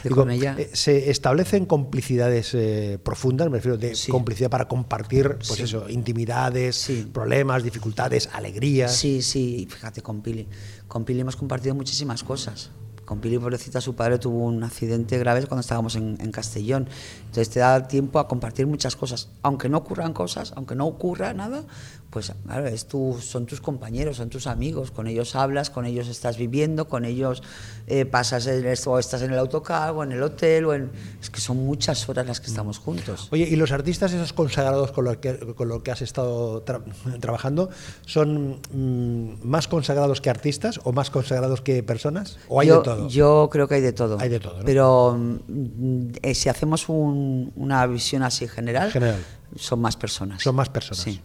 [0.09, 0.55] con ella.
[0.57, 4.11] eh, se establecen complicidades eh, profundas, me refiero de Sí.
[4.11, 5.63] complicidad para compartir, pues Sí.
[5.63, 7.07] eso, intimidades, Sí.
[7.13, 8.95] problemas, dificultades, alegrías.
[8.95, 10.47] Sí, sí, fíjate, con Pili.
[10.87, 12.71] Con Pili hemos compartido muchísimas cosas.
[13.13, 16.87] Con Pili, pobrecita, su padre tuvo un accidente grave cuando estábamos en, en Castellón.
[17.27, 19.29] Entonces te da tiempo a compartir muchas cosas.
[19.43, 21.63] Aunque no ocurran cosas, aunque no ocurra nada,
[22.09, 24.89] pues claro, es tu, son tus compañeros, son tus amigos.
[24.89, 27.43] Con ellos hablas, con ellos estás viviendo, con ellos
[27.85, 30.65] eh, pasas el, o estás en el autocar o en el hotel.
[30.65, 30.89] O en,
[31.21, 33.27] es que son muchas horas las que estamos juntos.
[33.31, 36.81] Oye, ¿y los artistas esos consagrados con los que, con los que has estado tra-
[37.19, 37.69] trabajando
[38.07, 42.37] son mm, más consagrados que artistas o más consagrados que personas?
[42.47, 43.02] ¿O hay yo, de todo?
[43.09, 44.17] Yo creo que hay de todo.
[44.19, 44.65] Hay de todo, ¿no?
[44.65, 49.19] Pero mm, eh, si hacemos un- una visión así general, General.
[49.55, 50.41] son más personas.
[50.41, 51.03] Son más personas.
[51.03, 51.21] Sí.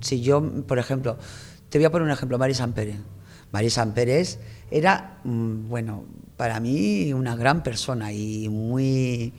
[0.00, 1.16] Si yo, por ejemplo,
[1.68, 2.96] te voy a poner un ejemplo, Mari Pérez.
[3.52, 4.38] Mari Pérez
[4.70, 6.04] era, mm, bueno,
[6.36, 9.32] para mí una gran persona y muy,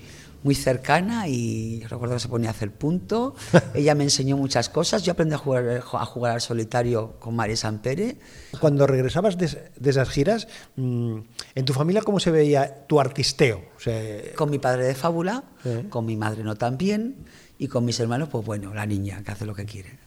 [0.43, 3.35] muy cercana y recuerdo que se ponía a hacer punto.
[3.73, 5.03] Ella me enseñó muchas cosas.
[5.03, 8.17] Yo aprendí a jugar, a jugar al solitario con Mari Pérez.
[8.59, 11.17] Cuando regresabas de, de esas giras, mm,
[11.55, 13.63] ¿en tu familia cómo se veía tu artisteo?
[13.75, 14.01] O sea,
[14.35, 15.87] Con mi padre de fábula, Sí.
[15.89, 17.15] con mi madre no tan bien,
[17.59, 19.97] y con mis hermanos, pues bueno, la niña que hace lo que quiere.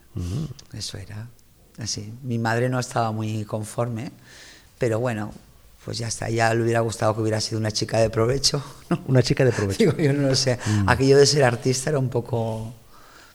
[0.73, 1.29] Eso era
[1.77, 2.13] así.
[2.23, 4.11] Mi madre no estaba muy conforme,
[4.77, 5.31] pero bueno,
[5.85, 6.29] pues ya está.
[6.29, 8.63] Ya le hubiera gustado que hubiera sido una chica de provecho.
[8.89, 8.99] ¿no?
[9.07, 9.79] una chica de provecho.
[9.79, 10.59] Digo, yo no lo sé.
[10.87, 12.73] Aquello de ser artista era un poco.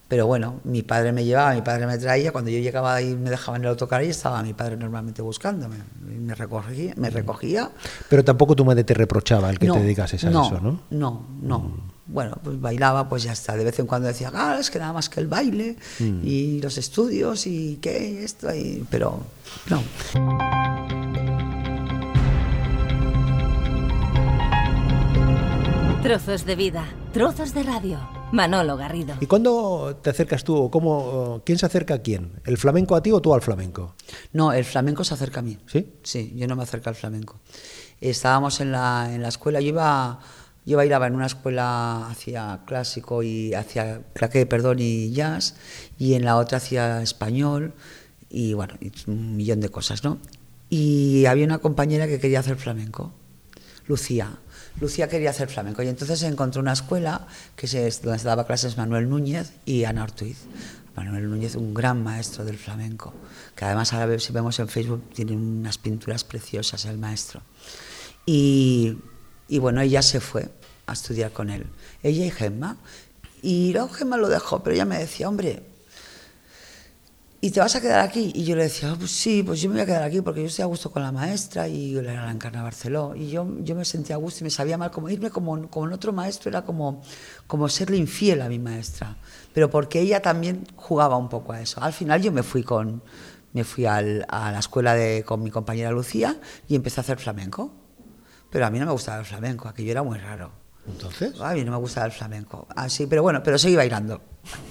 [0.09, 2.31] Pero bueno, mi padre me llevaba, mi padre me traía.
[2.31, 5.79] Cuando yo llegaba y me dejaba en el autocar, y estaba mi padre normalmente buscándome.
[6.01, 7.71] Me recogía, me recogía
[8.09, 10.83] Pero tampoco tu madre te reprochaba el que no, te dedicases a eso, ¿no?
[10.91, 11.97] No, no.
[12.07, 13.57] Bueno, pues bailaba, pues ya está.
[13.57, 16.21] De vez en cuando decía, ah, es que nada más que el baile Mm.
[16.23, 18.87] y los estudios y qué, esto, y...
[18.89, 19.21] pero
[19.69, 21.06] no.
[26.03, 27.99] Trozos de vida, Trozos de radio.
[28.33, 29.15] Manolo Garrido.
[29.21, 32.33] ¿Y cuándo te acercas tú o cómo, quién se acerca a quién?
[32.45, 33.95] ¿El flamenco a ti o tú al flamenco?
[34.33, 35.59] No, el flamenco se acerca a mí.
[35.67, 35.95] ¿Sí?
[36.03, 37.41] Sí, yo no me acerco al flamenco.
[38.01, 40.21] Estábamos en la, en la escuela, yo iba,
[40.65, 45.57] yo bailaba en una escuela hacia clásico y hacia claqué, perdón, y jazz,
[45.99, 47.75] y en la otra hacía español
[48.29, 50.19] y bueno, y un millón de cosas, ¿no?
[50.69, 53.13] Y había una compañera que quería hacer flamenco,
[53.87, 54.39] Lucía.
[54.81, 58.77] Lucía quería hacer flamenco y entonces encontró una escuela que se, donde se daba clases
[58.77, 60.39] Manuel Núñez y Ana Ortiz.
[60.95, 63.13] Manuel Núñez, un gran maestro del flamenco,
[63.55, 67.43] que además ahora si vemos en Facebook tiene unas pinturas preciosas el maestro.
[68.25, 68.97] Y,
[69.47, 70.49] y bueno, ella se fue
[70.87, 71.67] a estudiar con él,
[72.03, 72.79] ella y Gemma.
[73.43, 75.63] Y luego Gemma lo dejó, pero ella me decía, hombre,
[77.41, 78.33] ¿y te vas a quedar aquí?
[78.35, 80.41] Y yo le decía, "Ah, pues sí, pues yo me voy a quedar aquí porque
[80.41, 83.15] yo estoy a gusto con la maestra y yo era la encarna Barceló.
[83.15, 85.93] Y yo, yo me sentía a gusto y me sabía mal, como irme como con
[85.93, 87.03] otro maestro era como,
[87.47, 89.17] como serle infiel a mi maestra.
[89.55, 91.83] Pero porque ella también jugaba un poco a eso.
[91.83, 93.03] Al final yo me fui con
[93.53, 97.19] me fui al- a la escuela de, con mi compañera Lucía y empecé a hacer
[97.19, 97.73] flamenco.
[98.51, 100.53] Pero a mí no me gustaba el flamenco, aquello era muy raro.
[100.89, 102.67] Entonces, A no me gustaba el flamenco.
[102.75, 104.21] Así, pero bueno, pero seguí bailando.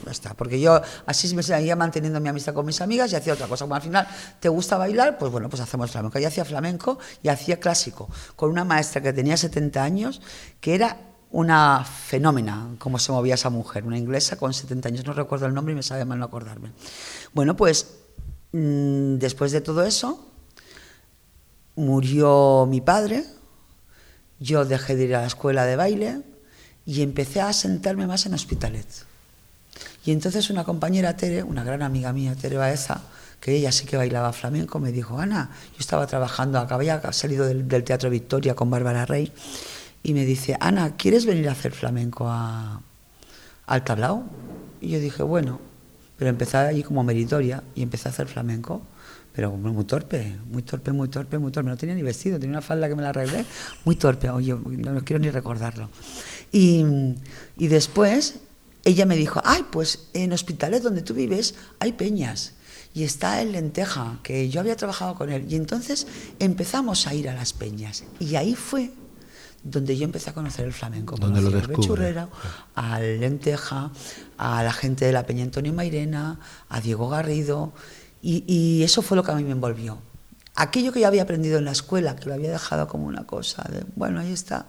[0.05, 0.33] Ya está.
[0.33, 3.65] Porque yo así me seguía manteniendo mi amistad con mis amigas y hacía otra cosa.
[3.65, 4.07] Como al final
[4.39, 6.17] te gusta bailar, pues bueno, pues hacemos flamenco.
[6.19, 8.09] Yo hacía flamenco y hacía clásico.
[8.35, 10.21] Con una maestra que tenía 70 años,
[10.61, 10.97] que era
[11.31, 13.83] una fenómena, cómo se movía esa mujer.
[13.85, 15.05] Una inglesa con 70 años.
[15.05, 16.71] No recuerdo el nombre y me sabe mal no acordarme.
[17.33, 17.97] Bueno, pues
[18.53, 20.25] mm, después de todo eso,
[21.75, 23.25] murió mi padre,
[24.39, 26.21] yo dejé de ir a la escuela de baile
[26.85, 28.87] y empecé a sentarme más en Hospitalet.
[30.05, 33.01] Y entonces una compañera Tere, una gran amiga mía, Tere Baeza,
[33.39, 37.67] que ella sí que bailaba flamenco, me dijo, Ana, yo estaba trabajando, acabé salido del,
[37.67, 39.31] del Teatro Victoria con Bárbara Rey,
[40.03, 42.81] y me dice, Ana, ¿quieres venir a hacer flamenco a,
[43.65, 44.23] al tablao?
[44.79, 45.59] Y yo dije, bueno,
[46.17, 48.81] pero empecé allí como meritoria y empecé a hacer flamenco,
[49.35, 51.69] pero muy, torpe, muy torpe, muy torpe, muy torpe.
[51.69, 53.45] No tenía ni vestido, tenía una falda que me la arreglé,
[53.83, 55.89] muy torpe, oye, no, no quiero ni recordarlo.
[56.53, 56.85] Y,
[57.57, 58.35] y después
[58.85, 62.53] ella me dijo, ay, pues en Hospitalet, donde tú vives, hay peñas.
[62.93, 65.51] Y está el Lenteja, que yo había trabajado con él.
[65.51, 66.07] Y entonces
[66.39, 68.05] empezamos a ir a las peñas.
[68.21, 68.91] Y ahí fue
[69.63, 71.17] donde yo empecé a conocer el flamenco.
[71.17, 71.85] Donde lo descubre.
[71.85, 72.29] Churrera,
[72.75, 73.91] al Lenteja,
[74.37, 77.73] a la gente de la Peña Antonio Mairena, a Diego Garrido,
[78.31, 79.99] y, y eso fue lo que a mí me envolvió.
[80.55, 83.63] Aquello que yo había aprendido en la escuela, que lo había dejado como una cosa
[83.71, 84.67] de, bueno, ahí está,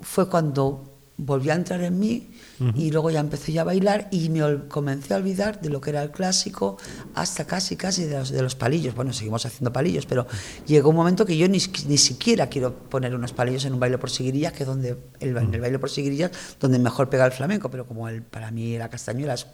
[0.00, 2.28] fue cuando volví a entrar en mí
[2.76, 5.90] y luego ya empecé ya a bailar y me comencé a olvidar de lo que
[5.90, 6.76] era el clásico
[7.14, 8.94] hasta casi casi de los, de los palillos.
[8.94, 10.26] Bueno, seguimos haciendo palillos, pero
[10.66, 13.98] llegó un momento que yo ni, ni siquiera quiero poner unos palillos en un baile
[13.98, 17.26] por seguirillas, que es donde el, ba- en el baile por seguirillas donde mejor pega
[17.26, 19.46] el flamenco, pero como el, para mí la castañuela es,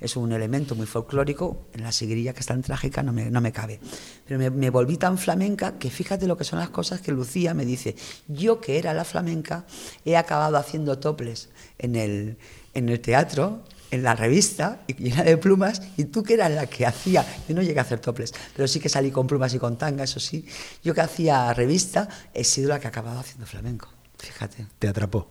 [0.00, 3.40] es un elemento muy folclórico, en la seguirilla que es tan trágica no me, no
[3.40, 3.80] me cabe.
[4.26, 7.54] Pero me, me volví tan flamenca que fíjate lo que son las cosas que Lucía
[7.54, 7.96] me dice,
[8.28, 9.64] yo que era la flamenca
[10.04, 12.38] he acabado haciendo toples en el,
[12.74, 16.66] en el teatro, en la revista, y llena de plumas, y tú que eras la
[16.66, 19.58] que hacía, yo no llegué a hacer toples, pero sí que salí con plumas y
[19.58, 20.44] con tanga, eso sí,
[20.84, 24.66] yo que hacía revista, he sido la que ha acabado haciendo flamenco, fíjate.
[24.78, 25.30] te atrapó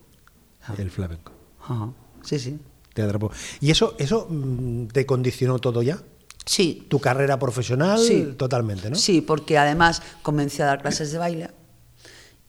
[0.66, 0.74] Ah.
[0.76, 1.32] el flamenco.
[1.62, 1.92] Ajá,
[2.24, 2.58] Sí, sí.
[2.98, 3.30] Te atrapó.
[3.60, 6.02] ¿Y eso, eso mm, te condicionó todo ya?
[6.44, 8.00] Sí, ¿Tu carrera profesional?
[8.00, 8.34] Sí.
[8.36, 8.96] Totalmente, ¿no?
[8.96, 11.50] Sí, porque además comencé a dar clases de baile.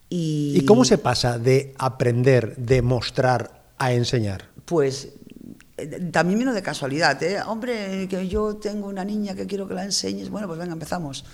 [0.10, 4.50] ¿Y, ¿Y cómo se pasa de aprender, de mostrar a enseñar?
[4.66, 5.10] Pues
[5.78, 7.40] eh, también vino de casualidad, ¿eh?
[7.46, 10.32] Hombre, que yo tengo una niña que quiero que la enseñes.
[10.32, 11.26] Bueno, pues venga, empezamos.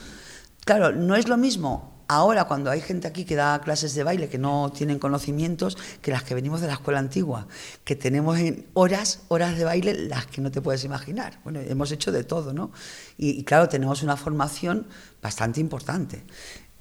[0.66, 4.30] Claro, no es lo mismo ahora cuando hay gente aquí que da clases de baile
[4.30, 7.48] que no tienen conocimientos que las que venimos de la escuela antigua,
[7.84, 11.40] que tenemos en horas, horas de baile las que no te puedes imaginar.
[11.44, 12.72] Bueno, hemos hecho de todo, ¿no?
[13.18, 14.88] Y, claro, tenemos una formación
[15.22, 16.24] bastante importante.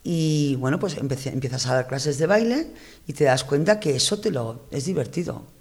[0.02, 2.72] Y bueno, pues empiezas a dar clases de baile
[3.06, 5.54] y te das cuenta que eso te lo es divertido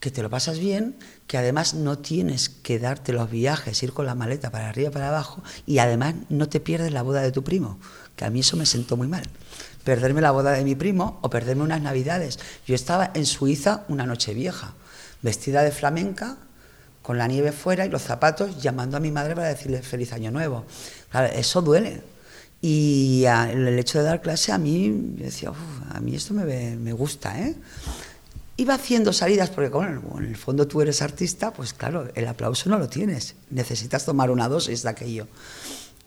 [0.00, 0.96] que te lo pasas bien,
[1.26, 4.92] que además no tienes que darte los viajes, ir con la maleta para arriba y
[4.92, 7.78] para abajo, y además no te pierdes la boda de tu primo,
[8.24, 9.22] a mí eso me sentó muy mal.
[9.84, 12.38] Perderme la boda de mi primo o perderme unas navidades.
[12.66, 14.74] Yo estaba en Suiza una noche vieja,
[15.22, 16.36] vestida de flamenca,
[17.02, 20.30] con la nieve fuera y los zapatos, llamando a mi madre para decirle feliz año
[20.30, 20.64] nuevo.
[21.32, 22.02] Eso duele.
[22.62, 25.58] Y el hecho de dar clase a mí, yo decía, "Uf,
[25.90, 27.54] a mí esto me, me gusta, ¿eh?
[28.58, 29.86] Iba haciendo salidas, porque como
[30.18, 33.34] en el fondo tú eres artista, pues claro, el aplauso no lo tienes.
[33.48, 35.26] Necesitas tomar una dosis de aquello.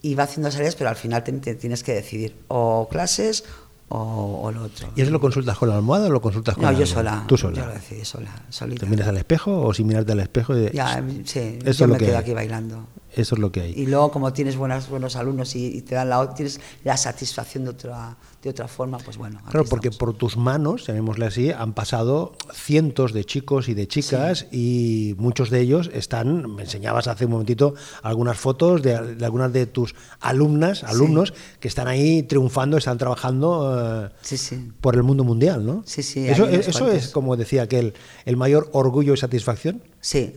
[0.03, 3.43] Iba haciendo salidas, pero al final te, te tienes que decidir o clases
[3.89, 4.89] o, lo otro.
[4.95, 7.23] ¿Y eso lo consultas con la almohada o lo consultas con No, la yo sola.
[7.27, 7.59] Tú sola.
[7.59, 8.85] Yo lo decidí sola, solita.
[8.85, 10.57] ¿Te miras al espejo o sin mirarte al espejo?
[10.57, 12.21] y- Ya, sí, Eso yo es lo me que quedo hay.
[12.23, 12.87] aquí bailando.
[13.15, 13.73] Eso es lo que hay.
[13.77, 17.65] Y luego, como tienes buenas, buenos alumnos y, y te dan la, tienes la satisfacción
[17.65, 19.39] de otra, de otra forma, pues bueno.
[19.49, 20.11] Claro, porque estamos.
[20.11, 25.49] por tus manos, llamémosle así, han pasado cientos de chicos y de chicas y muchos
[25.49, 29.95] de ellos están, me enseñabas hace un momentito algunas fotos de, de algunas de tus
[30.19, 35.83] alumnas, alumnos, que están ahí triunfando, están trabajando eh, Sí, por el mundo mundial, ¿no?
[35.85, 37.93] Sí, sí, Eso, eso es, como decía aquel,
[38.25, 39.81] el mayor orgullo y satisfacción.
[40.01, 40.35] Sí,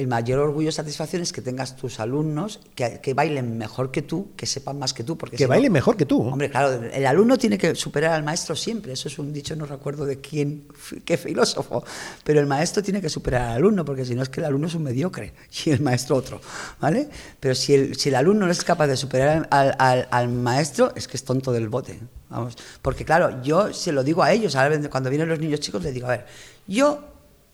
[0.00, 4.02] el mayor orgullo y satisfacción es que tengas tus alumnos que, que bailen mejor que
[4.02, 5.16] tú, que sepan más que tú.
[5.18, 6.22] Porque Que si no- bailen mejor que tú.
[6.22, 8.92] Hombre, claro, el alumno tiene que superar al maestro siempre.
[8.92, 10.66] Eso es un dicho, no recuerdo de quién,
[11.04, 11.84] qué filósofo.
[12.24, 14.66] Pero el maestro tiene que superar al alumno, porque si no es que el alumno
[14.66, 15.34] es un mediocre
[15.64, 16.40] y el maestro otro.
[16.80, 17.08] ¿Vale?
[17.38, 20.92] Pero si el, si el alumno no es capaz de superar al, al- al maestro,
[20.96, 22.00] es que es tonto del bote.
[22.30, 22.56] Vamos.
[22.80, 25.92] Porque claro, yo se lo digo a ellos, ahora cuando vienen los niños chicos, les
[25.92, 26.26] digo, a ver,
[26.66, 27.00] yo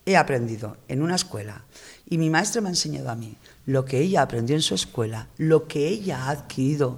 [0.07, 1.65] he aprendido en una escuela
[2.09, 5.27] y mi maestra me ha enseñado a mí lo que ella aprendió en su escuela,
[5.37, 6.97] lo que ella ha adquirido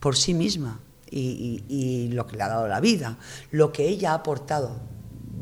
[0.00, 3.18] por sí misma y, lo que le ha dado la vida,
[3.52, 4.80] lo que ella ha aportado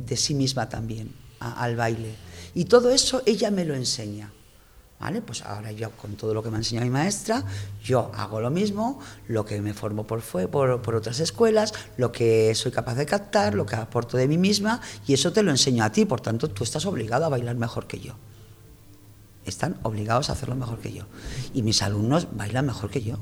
[0.06, 2.14] de sí misma también al baile.
[2.54, 4.30] Y todo eso ella me lo enseña.
[5.00, 5.22] ¿Vale?
[5.22, 7.44] Pues ahora yo con todo lo que me ha enseñado mi maestra,
[7.84, 12.10] yo hago lo mismo, lo que me formo por, fue, por, por otras escuelas, lo
[12.10, 15.52] que soy capaz de captar, lo que aporto de mí misma, y eso te lo
[15.52, 18.14] enseño a ti, por tanto tú estás obligado a bailar mejor que yo.
[19.44, 21.04] Están obligados a hacerlo mejor que yo.
[21.54, 23.18] Y mis alumnos bailan mejor que yo.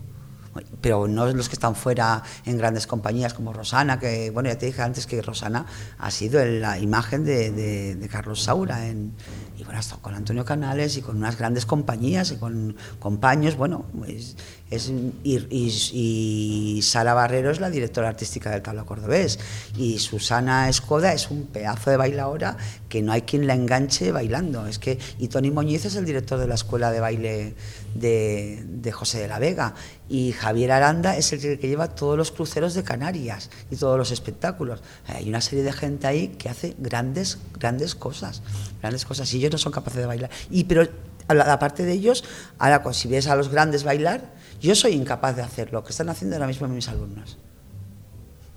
[0.80, 4.66] Pero no los que están fuera en grandes compañías como Rosana, que, bueno, ya te
[4.66, 5.66] dije antes que Rosana
[5.98, 8.86] ha sido la imagen de, de- de Carlos Saura.
[8.86, 9.12] En,
[9.58, 13.56] y bueno, ha estado con Antonio Canales y con unas grandes compañías y con compañeros.
[13.56, 14.36] Bueno, es,
[14.70, 14.90] es-
[15.24, 19.38] y, y- y Sara Barrero es la directora artística del Tabla Cordobés.
[19.76, 22.56] Y Susana Escoda es un pedazo de bailadora
[22.88, 24.66] que no hay quien la enganche bailando.
[24.66, 27.54] Es que, y Tony Moñiz es el director de la escuela de baile
[27.96, 29.74] de, José de la Vega.
[30.08, 34.10] Y Javier Aranda es el que lleva todos los cruceros de Canarias y todos los
[34.10, 34.82] espectáculos.
[35.06, 38.42] Hay una serie de gente ahí que hace grandes, grandes cosas.
[38.80, 39.32] Grandes cosas.
[39.34, 40.30] Y ellos no son capaces de bailar.
[40.50, 40.88] Y pero
[41.28, 42.24] aparte de ellos,
[42.58, 45.90] ahora pues, si ves a los grandes bailar, yo soy incapaz de hacer lo que
[45.90, 47.38] están haciendo ahora mismo mis alumnos.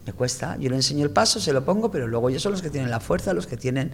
[0.05, 2.61] Me cuesta, yo le enseño el paso, se lo pongo, pero luego ellos son los
[2.61, 3.91] que tienen la fuerza, los que tienen...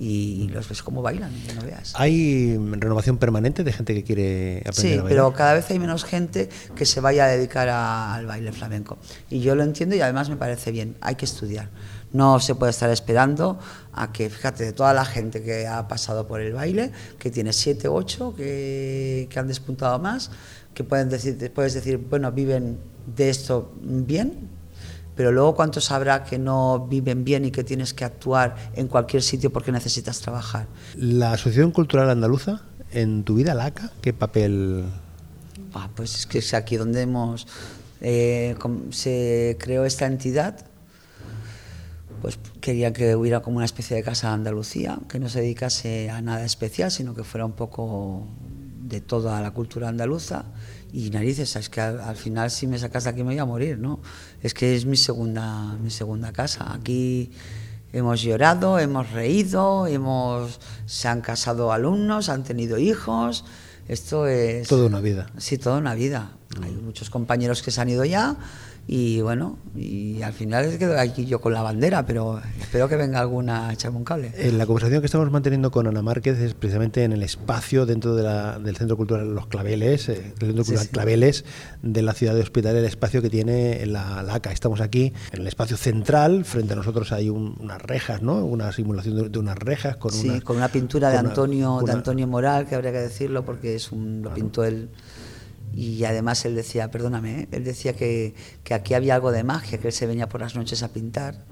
[0.00, 1.92] Y los ves cómo bailan, que no veas.
[1.96, 5.08] ¿Hay renovación permanente de gente que quiere aprender Sí, a bailar?
[5.08, 8.98] pero cada vez hay menos gente que se vaya a dedicar a- al baile flamenco.
[9.28, 11.70] Y yo lo entiendo y además me parece bien, hay que estudiar.
[12.12, 13.58] No se puede estar esperando
[13.92, 17.52] a que, fíjate, de toda la gente que ha pasado por el baile, que tiene
[17.52, 20.30] siete, ocho, que, que han despuntado más,
[20.74, 22.78] que pueden decir, puedes decir, bueno, viven
[23.16, 24.48] de esto bien,
[25.18, 29.20] pero luego cuántos habrá que no viven bien y que tienes que actuar en cualquier
[29.20, 30.68] sitio porque necesitas trabajar.
[30.94, 34.84] ¿La Asociación Cultural Andaluza, en tu vida, la ACA, qué papel
[35.74, 37.48] Ah, pues es que es aquí donde hemos
[38.00, 38.54] eh,
[38.90, 40.64] se creó esta entidad.
[42.22, 46.10] Pues quería que hubiera como una especie de casa de Andalucía, que no se dedicase
[46.10, 48.24] a nada especial, sino que fuera un poco
[48.82, 50.44] de toda la cultura andaluza.
[50.92, 53.44] Y narices, es que al, al final si me sacas de aquí me voy a
[53.44, 54.00] morir, ¿no?
[54.42, 56.72] Es que es mi segunda, mi segunda casa.
[56.74, 57.30] Aquí
[57.92, 63.44] hemos llorado, hemos reído, hemos, se han casado alumnos, han tenido hijos.
[63.86, 64.68] Esto es...
[64.68, 65.30] Toda una vida.
[65.38, 66.36] Sí, toda una vida.
[66.62, 68.36] Hay muchos compañeros que se han ido ya
[68.90, 73.20] y bueno, y al final quedo aquí yo con la bandera, pero espero que venga
[73.20, 74.32] alguna a echarme un cable.
[74.34, 78.16] Eh, La conversación que estamos manteniendo con Ana Márquez es precisamente en el espacio dentro
[78.16, 80.88] de la- del Centro Cultural Los Claveles, eh, el Centro Cultural sí.
[80.90, 81.44] Claveles
[81.82, 84.52] de la ciudad de Hospital, el espacio que tiene la, la ACA.
[84.52, 88.42] Estamos aquí en el espacio central, frente a nosotros hay un- unas rejas, ¿no?
[88.42, 91.92] Una simulación de, de unas rejas con sí, con una pintura de una- Antonio, de
[91.92, 94.88] Antonio Moral, que habría que decirlo porque es un, lo pintó él.
[95.74, 97.48] Y además él decía, perdóname, ¿eh?
[97.52, 100.54] él decía que, que aquí había algo de magia, que él se venía por las
[100.54, 101.44] noches a pintar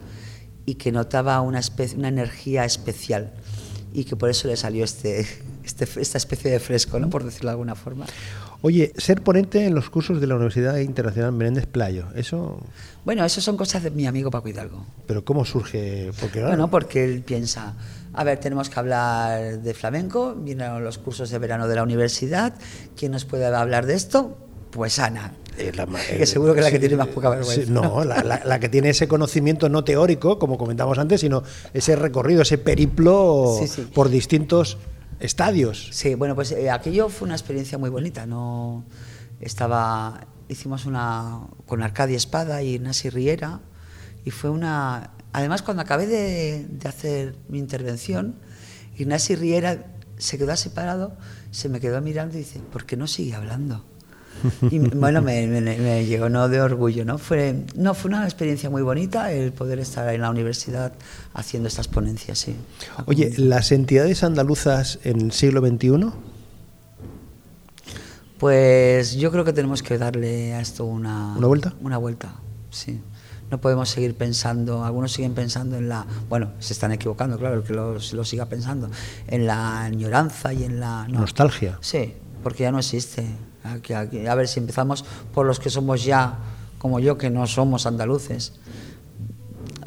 [0.64, 3.32] y que notaba una, especie, una energía especial
[3.92, 5.20] y que por eso le salió este,
[5.64, 7.08] este, esta especie de fresco, ¿no?
[7.08, 8.04] por decirlo de alguna forma.
[8.62, 12.60] Oye, ser ponente en los cursos de la Universidad Internacional Menéndez Playo, eso...
[13.04, 14.84] Bueno, eso son cosas de mi amigo Paco Hidalgo.
[15.06, 16.10] Pero ¿cómo surge?
[16.20, 17.74] Porque claro, Bueno, porque él piensa,
[18.16, 22.54] a ver, tenemos que hablar de flamenco, vienen los cursos de verano de la universidad,
[22.96, 24.38] ¿quién nos puede hablar de esto?
[24.70, 27.64] Pues Ana, Eh, la que seguro que es la que tiene más poca vergüenza.
[27.64, 31.42] Sí, no, la, la- la que tiene ese conocimiento no teórico, como comentamos antes, sino
[31.72, 33.88] ese recorrido, ese periplo sí.
[33.94, 34.76] por distintos
[35.18, 35.88] estadios.
[35.92, 38.26] Sí, bueno, pues eh, aquello fue una experiencia muy bonita.
[38.26, 38.84] No
[39.40, 43.60] estaba, hicimos una con Arcadia Espada y Nasi Riera
[44.24, 45.10] Y fue una...
[45.36, 48.36] Además, cuando acabé de, de hacer mi intervención,
[48.96, 49.84] Ignasi Riera
[50.16, 51.12] se quedó separado,
[51.50, 53.84] se me quedó mirando y dice, ¿por qué no sigue hablando?
[54.70, 57.18] Y bueno, me, me, me, llenó de orgullo, ¿no?
[57.18, 60.94] Fue, no, fue una experiencia muy bonita el poder estar en la universidad
[61.34, 62.56] haciendo estas ponencias, sí.
[63.04, 66.12] Oye, ¿las entidades andaluzas en el siglo XXI?
[68.38, 71.36] Pues yo creo que tenemos que darle a esto una...
[71.36, 71.74] ¿Una vuelta?
[71.82, 72.36] Una vuelta,
[72.70, 73.02] sí.
[73.50, 77.62] No podemos seguir pensando, algunos siguen pensando en la, bueno, se están equivocando, claro, el
[77.62, 78.90] que lo, lo siga pensando,
[79.28, 81.06] en la añoranza y en la...
[81.08, 81.20] No.
[81.20, 81.78] Nostalgia.
[81.80, 83.24] Sí, porque ya no existe.
[83.62, 86.38] Aquí, aquí, a ver si empezamos por los que somos ya,
[86.78, 88.52] como yo, que no somos andaluces.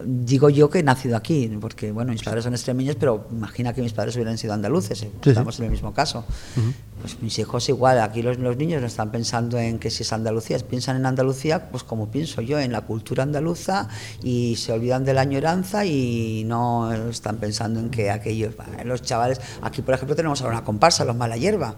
[0.05, 3.81] Digo yo que he nacido aquí, porque bueno, mis padres son extremeños, pero imagina que
[3.81, 5.62] mis padres hubieran sido andaluces, sí, estamos sí.
[5.62, 6.25] en el mismo caso.
[6.55, 6.73] Uh -huh.
[7.01, 10.12] Pues mis hijos igual, aquí los, los, niños no están pensando en que si es
[10.12, 13.88] Andalucía, piensan en Andalucía, pues como pienso yo, en la cultura andaluza
[14.21, 19.39] y se olvidan de la añoranza y no están pensando en que aquellos, los chavales,
[19.62, 21.75] aquí por ejemplo tenemos ahora una comparsa, los mala hierba,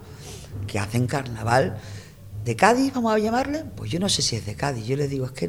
[0.65, 1.77] que hacen carnaval
[2.43, 5.09] de Cádiz, vamos a llamarle, pues yo no sé si es de Cádiz, yo les
[5.09, 5.47] digo, es que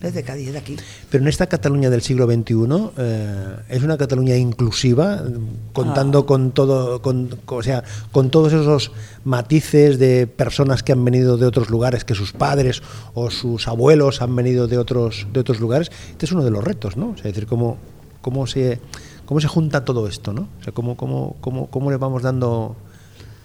[0.00, 0.76] no es de Cádiz, es de aquí.
[1.10, 5.24] Pero en esta Cataluña del siglo XXI eh, es una Cataluña inclusiva,
[5.72, 6.26] contando ah.
[6.26, 7.82] con todo, con, o sea,
[8.12, 8.92] con todos esos
[9.24, 12.82] matices de personas que han venido de otros lugares, que sus padres
[13.14, 15.90] o sus abuelos han venido de otros, de otros lugares.
[16.10, 17.10] Este es uno de los retos, ¿no?
[17.10, 17.78] O sea, es decir, cómo,
[18.20, 18.80] cómo se
[19.28, 20.48] cómo se junta todo esto, ¿no?
[20.58, 22.76] O sea, cómo, cómo, cómo, cómo le vamos dando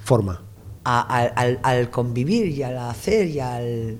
[0.01, 0.41] forma.
[0.85, 3.99] A, al, al convivir y al hacer y al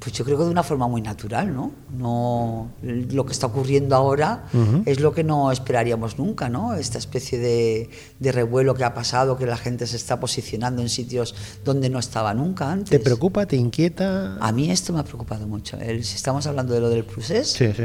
[0.00, 1.72] pues yo creo que de una forma muy natural, ¿no?
[1.96, 4.82] no lo que está ocurriendo ahora uh -huh.
[4.86, 6.72] es lo que no esperaríamos nunca, ¿no?
[6.74, 10.88] Esta especie de, de, revuelo que ha pasado, que la gente se está posicionando en
[10.88, 11.34] sitios
[11.66, 12.88] donde no estaba nunca antes.
[12.88, 14.38] ¿Te preocupa, te inquieta?
[14.40, 15.76] A mí esto me ha preocupado mucho.
[15.76, 17.84] El, si estamos hablando de lo del procés, sí, sí.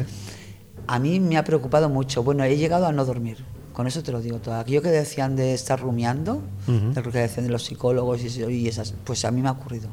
[0.88, 2.23] a mí me ha preocupado mucho.
[2.23, 3.43] Bueno, he llegado a no dormir.
[3.73, 4.56] Con eso te lo digo todo.
[4.56, 6.36] Aquello que decían de estar rumiando,
[6.67, 6.93] uh -huh.
[6.93, 9.51] de lo que decían de los psicólogos y, y esas, pues a mí me ha
[9.51, 9.89] ocurrido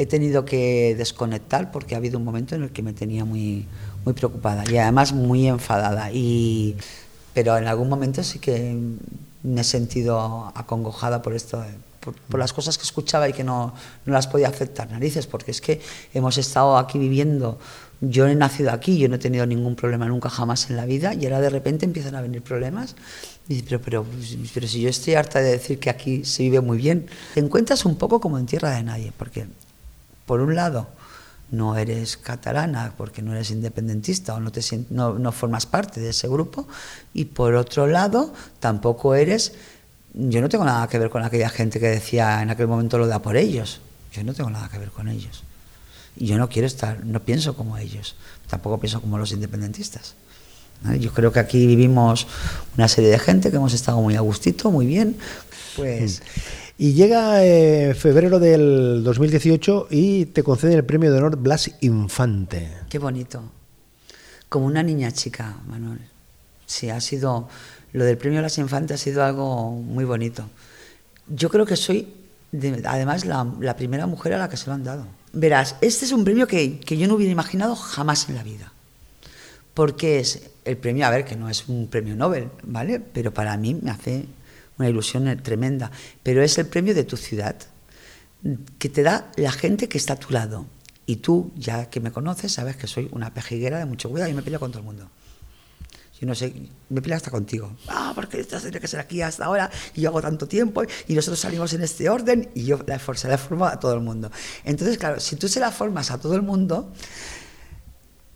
[0.00, 3.66] he tenido que desconectar porque ha habido un momento en el que me tenía muy,
[4.02, 6.10] muy preocupada y además muy enfadada.
[6.10, 6.74] Y,
[7.34, 8.78] pero en algún momento sí que
[9.42, 11.62] me he sentido acongojada por esto,
[12.00, 13.74] por, por las cosas que escuchaba y que no,
[14.06, 15.82] no, las podía aceptar narices, porque es que
[16.14, 17.58] hemos estado aquí viviendo.
[18.00, 21.12] Yo he nacido aquí, yo no he tenido ningún problema nunca jamás en la vida
[21.12, 22.96] y ahora de repente empiezan a venir problemas.
[23.48, 24.06] Y pero, pero,
[24.54, 27.84] pero si yo estoy harta de decir que aquí se vive muy bien, te encuentras
[27.84, 29.44] un poco como en tierra de nadie, porque
[30.30, 30.86] por un lado,
[31.50, 36.10] no eres catalana porque no eres independentista o no, te, no, no, formas parte de
[36.10, 36.68] ese grupo,
[37.12, 39.54] y por otro lado, tampoco eres.
[40.14, 43.08] Yo no tengo nada que ver con aquella gente que decía en aquel momento lo
[43.08, 43.80] da por ellos.
[44.12, 45.42] Yo no tengo nada que ver con ellos.
[46.16, 48.14] Y yo no quiero estar, no pienso como ellos,
[48.48, 50.14] tampoco pienso como los independentistas.
[51.00, 52.28] Yo creo que aquí vivimos
[52.76, 55.16] una serie de gente que hemos estado muy a gustito, muy bien.
[55.74, 56.22] Pues.
[56.82, 62.72] Y llega eh, febrero del 2018 y te conceden el premio de honor Blas Infante.
[62.88, 63.42] Qué bonito.
[64.48, 66.00] Como una niña chica, Manuel.
[66.64, 67.50] Sí, ha sido.
[67.92, 70.48] Lo del premio Blas Infante ha sido algo muy bonito.
[71.28, 72.14] Yo creo que soy,
[72.50, 75.06] de, además, la, la, primera mujer a la que se lo han dado.
[75.34, 78.72] Verás, este es un premio que, que yo no hubiera imaginado jamás en la vida.
[79.74, 83.00] Porque es el premio, a ver, que no es un premio Nobel, ¿vale?
[83.00, 84.24] Pero para mí me hace
[84.80, 85.90] una ilusión tremenda,
[86.22, 87.54] pero es el premio de tu ciudad,
[88.78, 90.66] que te da la gente que está a tu lado.
[91.06, 94.34] Y tú, ya que me conoces, sabes que soy una pejiguera de mucho cuidado y
[94.34, 95.10] me peleo con todo el mundo.
[96.18, 96.54] Yo no sé,
[96.88, 97.76] me peleo hasta contigo.
[97.88, 101.14] Ah, porque esto tiene que ser aquí hasta ahora y yo hago tanto tiempo y
[101.14, 104.30] nosotros salimos en este orden y yo la, se la formo a todo el mundo.
[104.64, 106.92] Entonces, claro, si tú se la formas a todo el mundo,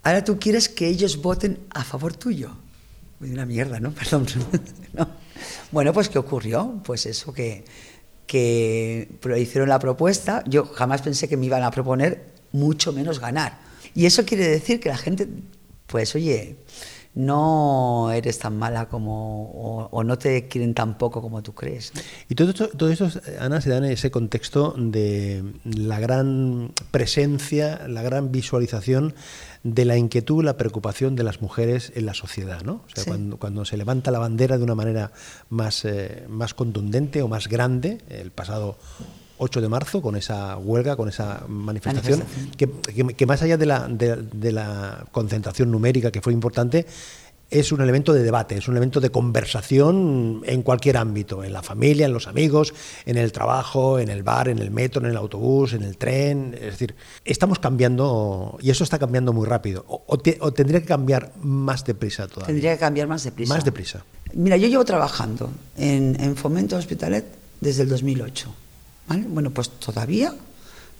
[0.02, 2.56] ahora tú quieres que ellos voten a favor tuyo.
[3.20, 3.90] Una mierda, ¿no?
[3.94, 4.26] Perdón.
[4.92, 5.23] no.
[5.74, 6.80] Bueno, pues ¿qué ocurrió?
[6.84, 7.64] Pues eso que,
[8.28, 13.58] que hicieron la propuesta, yo jamás pensé que me iban a proponer mucho menos ganar.
[13.92, 15.26] Y eso quiere decir que la gente,
[15.88, 16.58] pues oye,
[17.16, 21.92] no eres tan mala como o, o, no te quieren tan poco como tú crees.
[22.28, 23.08] Y todo esto, todo esto,
[23.40, 29.12] Ana, se da en ese contexto de la gran presencia, la gran visualización
[29.64, 32.84] de la inquietud, la preocupación de las mujeres en la sociedad, ¿no?
[32.86, 33.10] O sea, sí.
[33.10, 35.10] cuando, cuando, se levanta la bandera de una manera
[35.48, 38.76] más, eh, más contundente o más grande, el pasado
[39.38, 42.50] 8 de marzo, con esa huelga, con esa manifestación, manifestación.
[42.56, 46.86] Que, que, que, más allá de la, de, de la concentración numérica, que fue importante,
[47.54, 51.62] es un elemento de debate, es un elemento de conversación en cualquier ámbito, en la
[51.62, 52.74] familia, en los amigos,
[53.06, 56.54] en el trabajo, en el bar, en el metro, en el autobús, en el tren.
[56.54, 59.84] Es decir, estamos cambiando y eso está cambiando muy rápido.
[59.86, 62.46] O, tendría que cambiar más deprisa todavía.
[62.46, 63.54] Tendría que cambiar más deprisa.
[63.54, 64.04] Más deprisa.
[64.32, 67.24] Mira, yo llevo trabajando en, Fomento Hospitalet
[67.60, 68.52] desde el 2008.
[69.28, 70.34] Bueno, pues todavía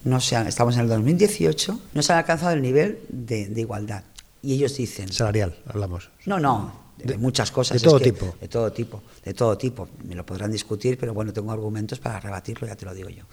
[0.04, 4.04] no se estamos en el 2018, no se ha alcanzado el nivel de igualdad
[4.44, 5.12] y ellos dicen...
[5.12, 6.10] Salarial, hablamos.
[6.26, 7.80] No, no, de, muchas cosas.
[7.80, 8.36] De todo tipo.
[8.40, 9.88] De todo tipo, de todo tipo.
[10.04, 13.24] Me lo podrán discutir, pero bueno, tengo argumentos para rebatirlo, ya te lo digo yo.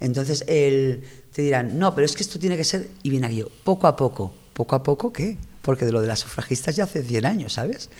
[0.00, 1.02] Entonces, el,
[1.32, 3.96] te dirán, no, pero es que esto tiene que ser, y viene aquí, poco a
[3.96, 4.32] poco.
[4.52, 5.36] ¿Poco a poco qué?
[5.62, 7.90] Porque de lo de las sufragistas ya hace 100 años, ¿sabes?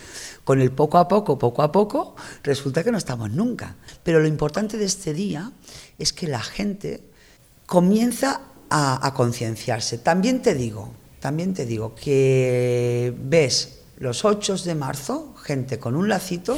[0.44, 3.76] Con el poco a poco, poco a poco, resulta que no estamos nunca.
[4.02, 5.52] Pero lo importante de este día
[5.98, 7.02] es que la gente
[7.66, 8.40] comienza
[8.70, 9.98] a, a concienciarse.
[9.98, 16.08] También te digo, también te digo que ves los 8 de marzo, gente con un
[16.08, 16.56] lacito,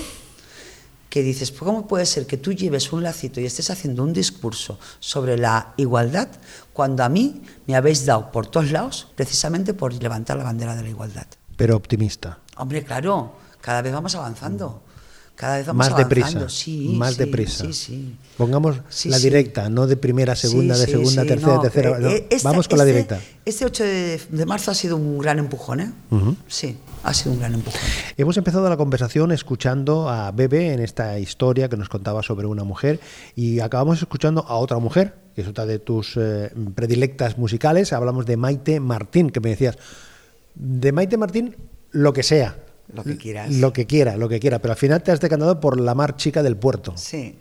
[1.09, 4.79] que dices, ¿cómo puede ser que tú lleves un lacito y estés haciendo un discurso
[5.01, 6.29] sobre la igualdad
[6.73, 10.85] cuando a mí me habéis dado por todos lados precisamente por levantar la bandera de
[10.85, 11.27] la igualdad?
[11.57, 12.39] Pero optimista.
[12.57, 14.83] Hombre, claro, cada vez vamos avanzando.
[15.41, 17.65] Cada vez más deprisa, sí, más deprisa.
[18.37, 18.77] Pongamos
[19.07, 21.99] la directa, no de primera, segunda, de segunda, tercera, tercera.
[22.13, 23.21] Eh, vamos con la este directa.
[23.47, 25.93] Este 8 de, marzo ha sido un gran empujón, ¿eh?
[26.47, 27.81] Sí, ha sido un gran empujón.
[28.19, 32.65] Hemos empezado la conversación escuchando a Bebe en esta historia que nos contaba sobre una
[32.65, 33.01] mujer
[33.35, 37.95] y acabamos escuchando a otra mujer, que es otra de tus eh, predilectas musicales.
[37.95, 39.79] Hablamos de Maite Martín, que me decías,
[40.55, 41.57] de Maite Martín,
[41.93, 42.59] lo que sea
[42.95, 43.55] lo que quieras.
[43.55, 44.59] Lo que quiera, lo que quiera.
[44.59, 46.93] Pero al final te has decantado por la mar chica del puerto.
[46.97, 47.37] Sí.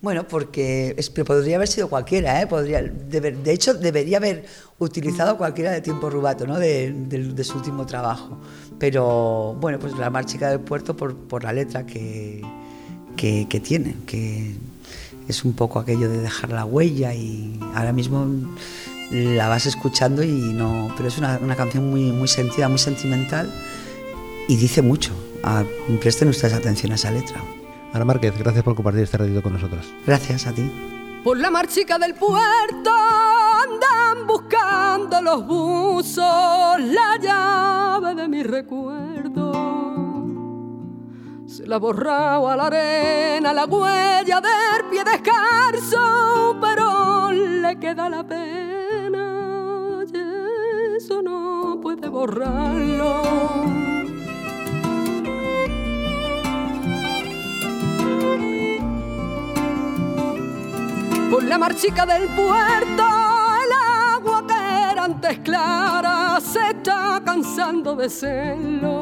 [0.00, 2.46] Bueno, porque es, podría haber sido cualquiera, ¿eh?
[2.46, 4.44] Podría, de, hecho, debería haber
[4.78, 6.58] utilizado cualquiera de Tiempo Rubato, ¿no?
[6.58, 6.94] De,
[7.42, 8.38] su último trabajo.
[8.78, 12.42] Pero bueno, pues la mar chica del puerto por, por la letra que,
[13.16, 14.54] que, que, tiene, que
[15.28, 18.26] es un poco aquello de dejar la huella y ahora mismo
[19.10, 20.92] la vas escuchando y no...
[20.96, 23.50] Pero es una, una canción muy, muy sentida, muy sentimental
[24.48, 25.12] y dice mucho.
[25.42, 25.64] Ah,
[26.00, 27.40] presten ustedes atención a esa letra.
[27.92, 29.86] Ana Márquez, gracias por compartir este ratito con nosotros.
[30.06, 30.70] Gracias a ti.
[31.24, 39.52] Por la marchica del puerto andan buscando los buzos la llave de mi recuerdo.
[41.46, 48.08] Se la ha borrado a la arena la huella del pie descalzo, pero le queda
[48.08, 53.22] la pena y eso no puede borrarlo.
[61.30, 63.04] Por la marchica del puerto,
[63.64, 63.72] el
[64.14, 69.00] agua que era antes clara se está cansando de serlo.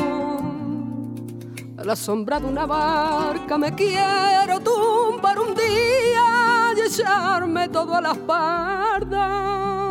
[1.76, 8.00] A la sombra de una barca me quiero tumbar un día y echarme todo a
[8.00, 9.83] las pardas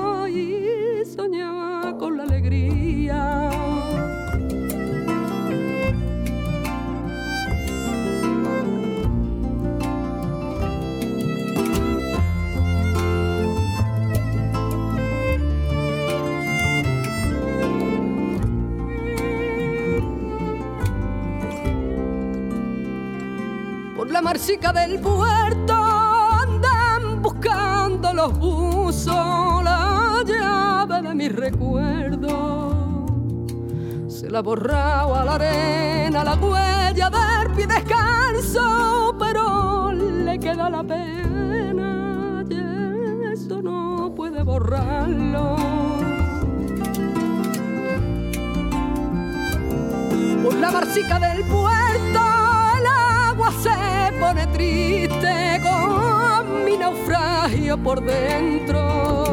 [24.33, 33.05] marchica del puerto andan buscando los buzos la llave de mi recuerdo.
[34.07, 40.67] Se la ha borrado a la arena la huella del pie descalzo, pero le queda
[40.67, 45.57] la pena y eso no puede borrarlo.
[50.43, 52.22] Por la marchica del puerto
[54.33, 59.32] pone triste con mi naufragio por dentro.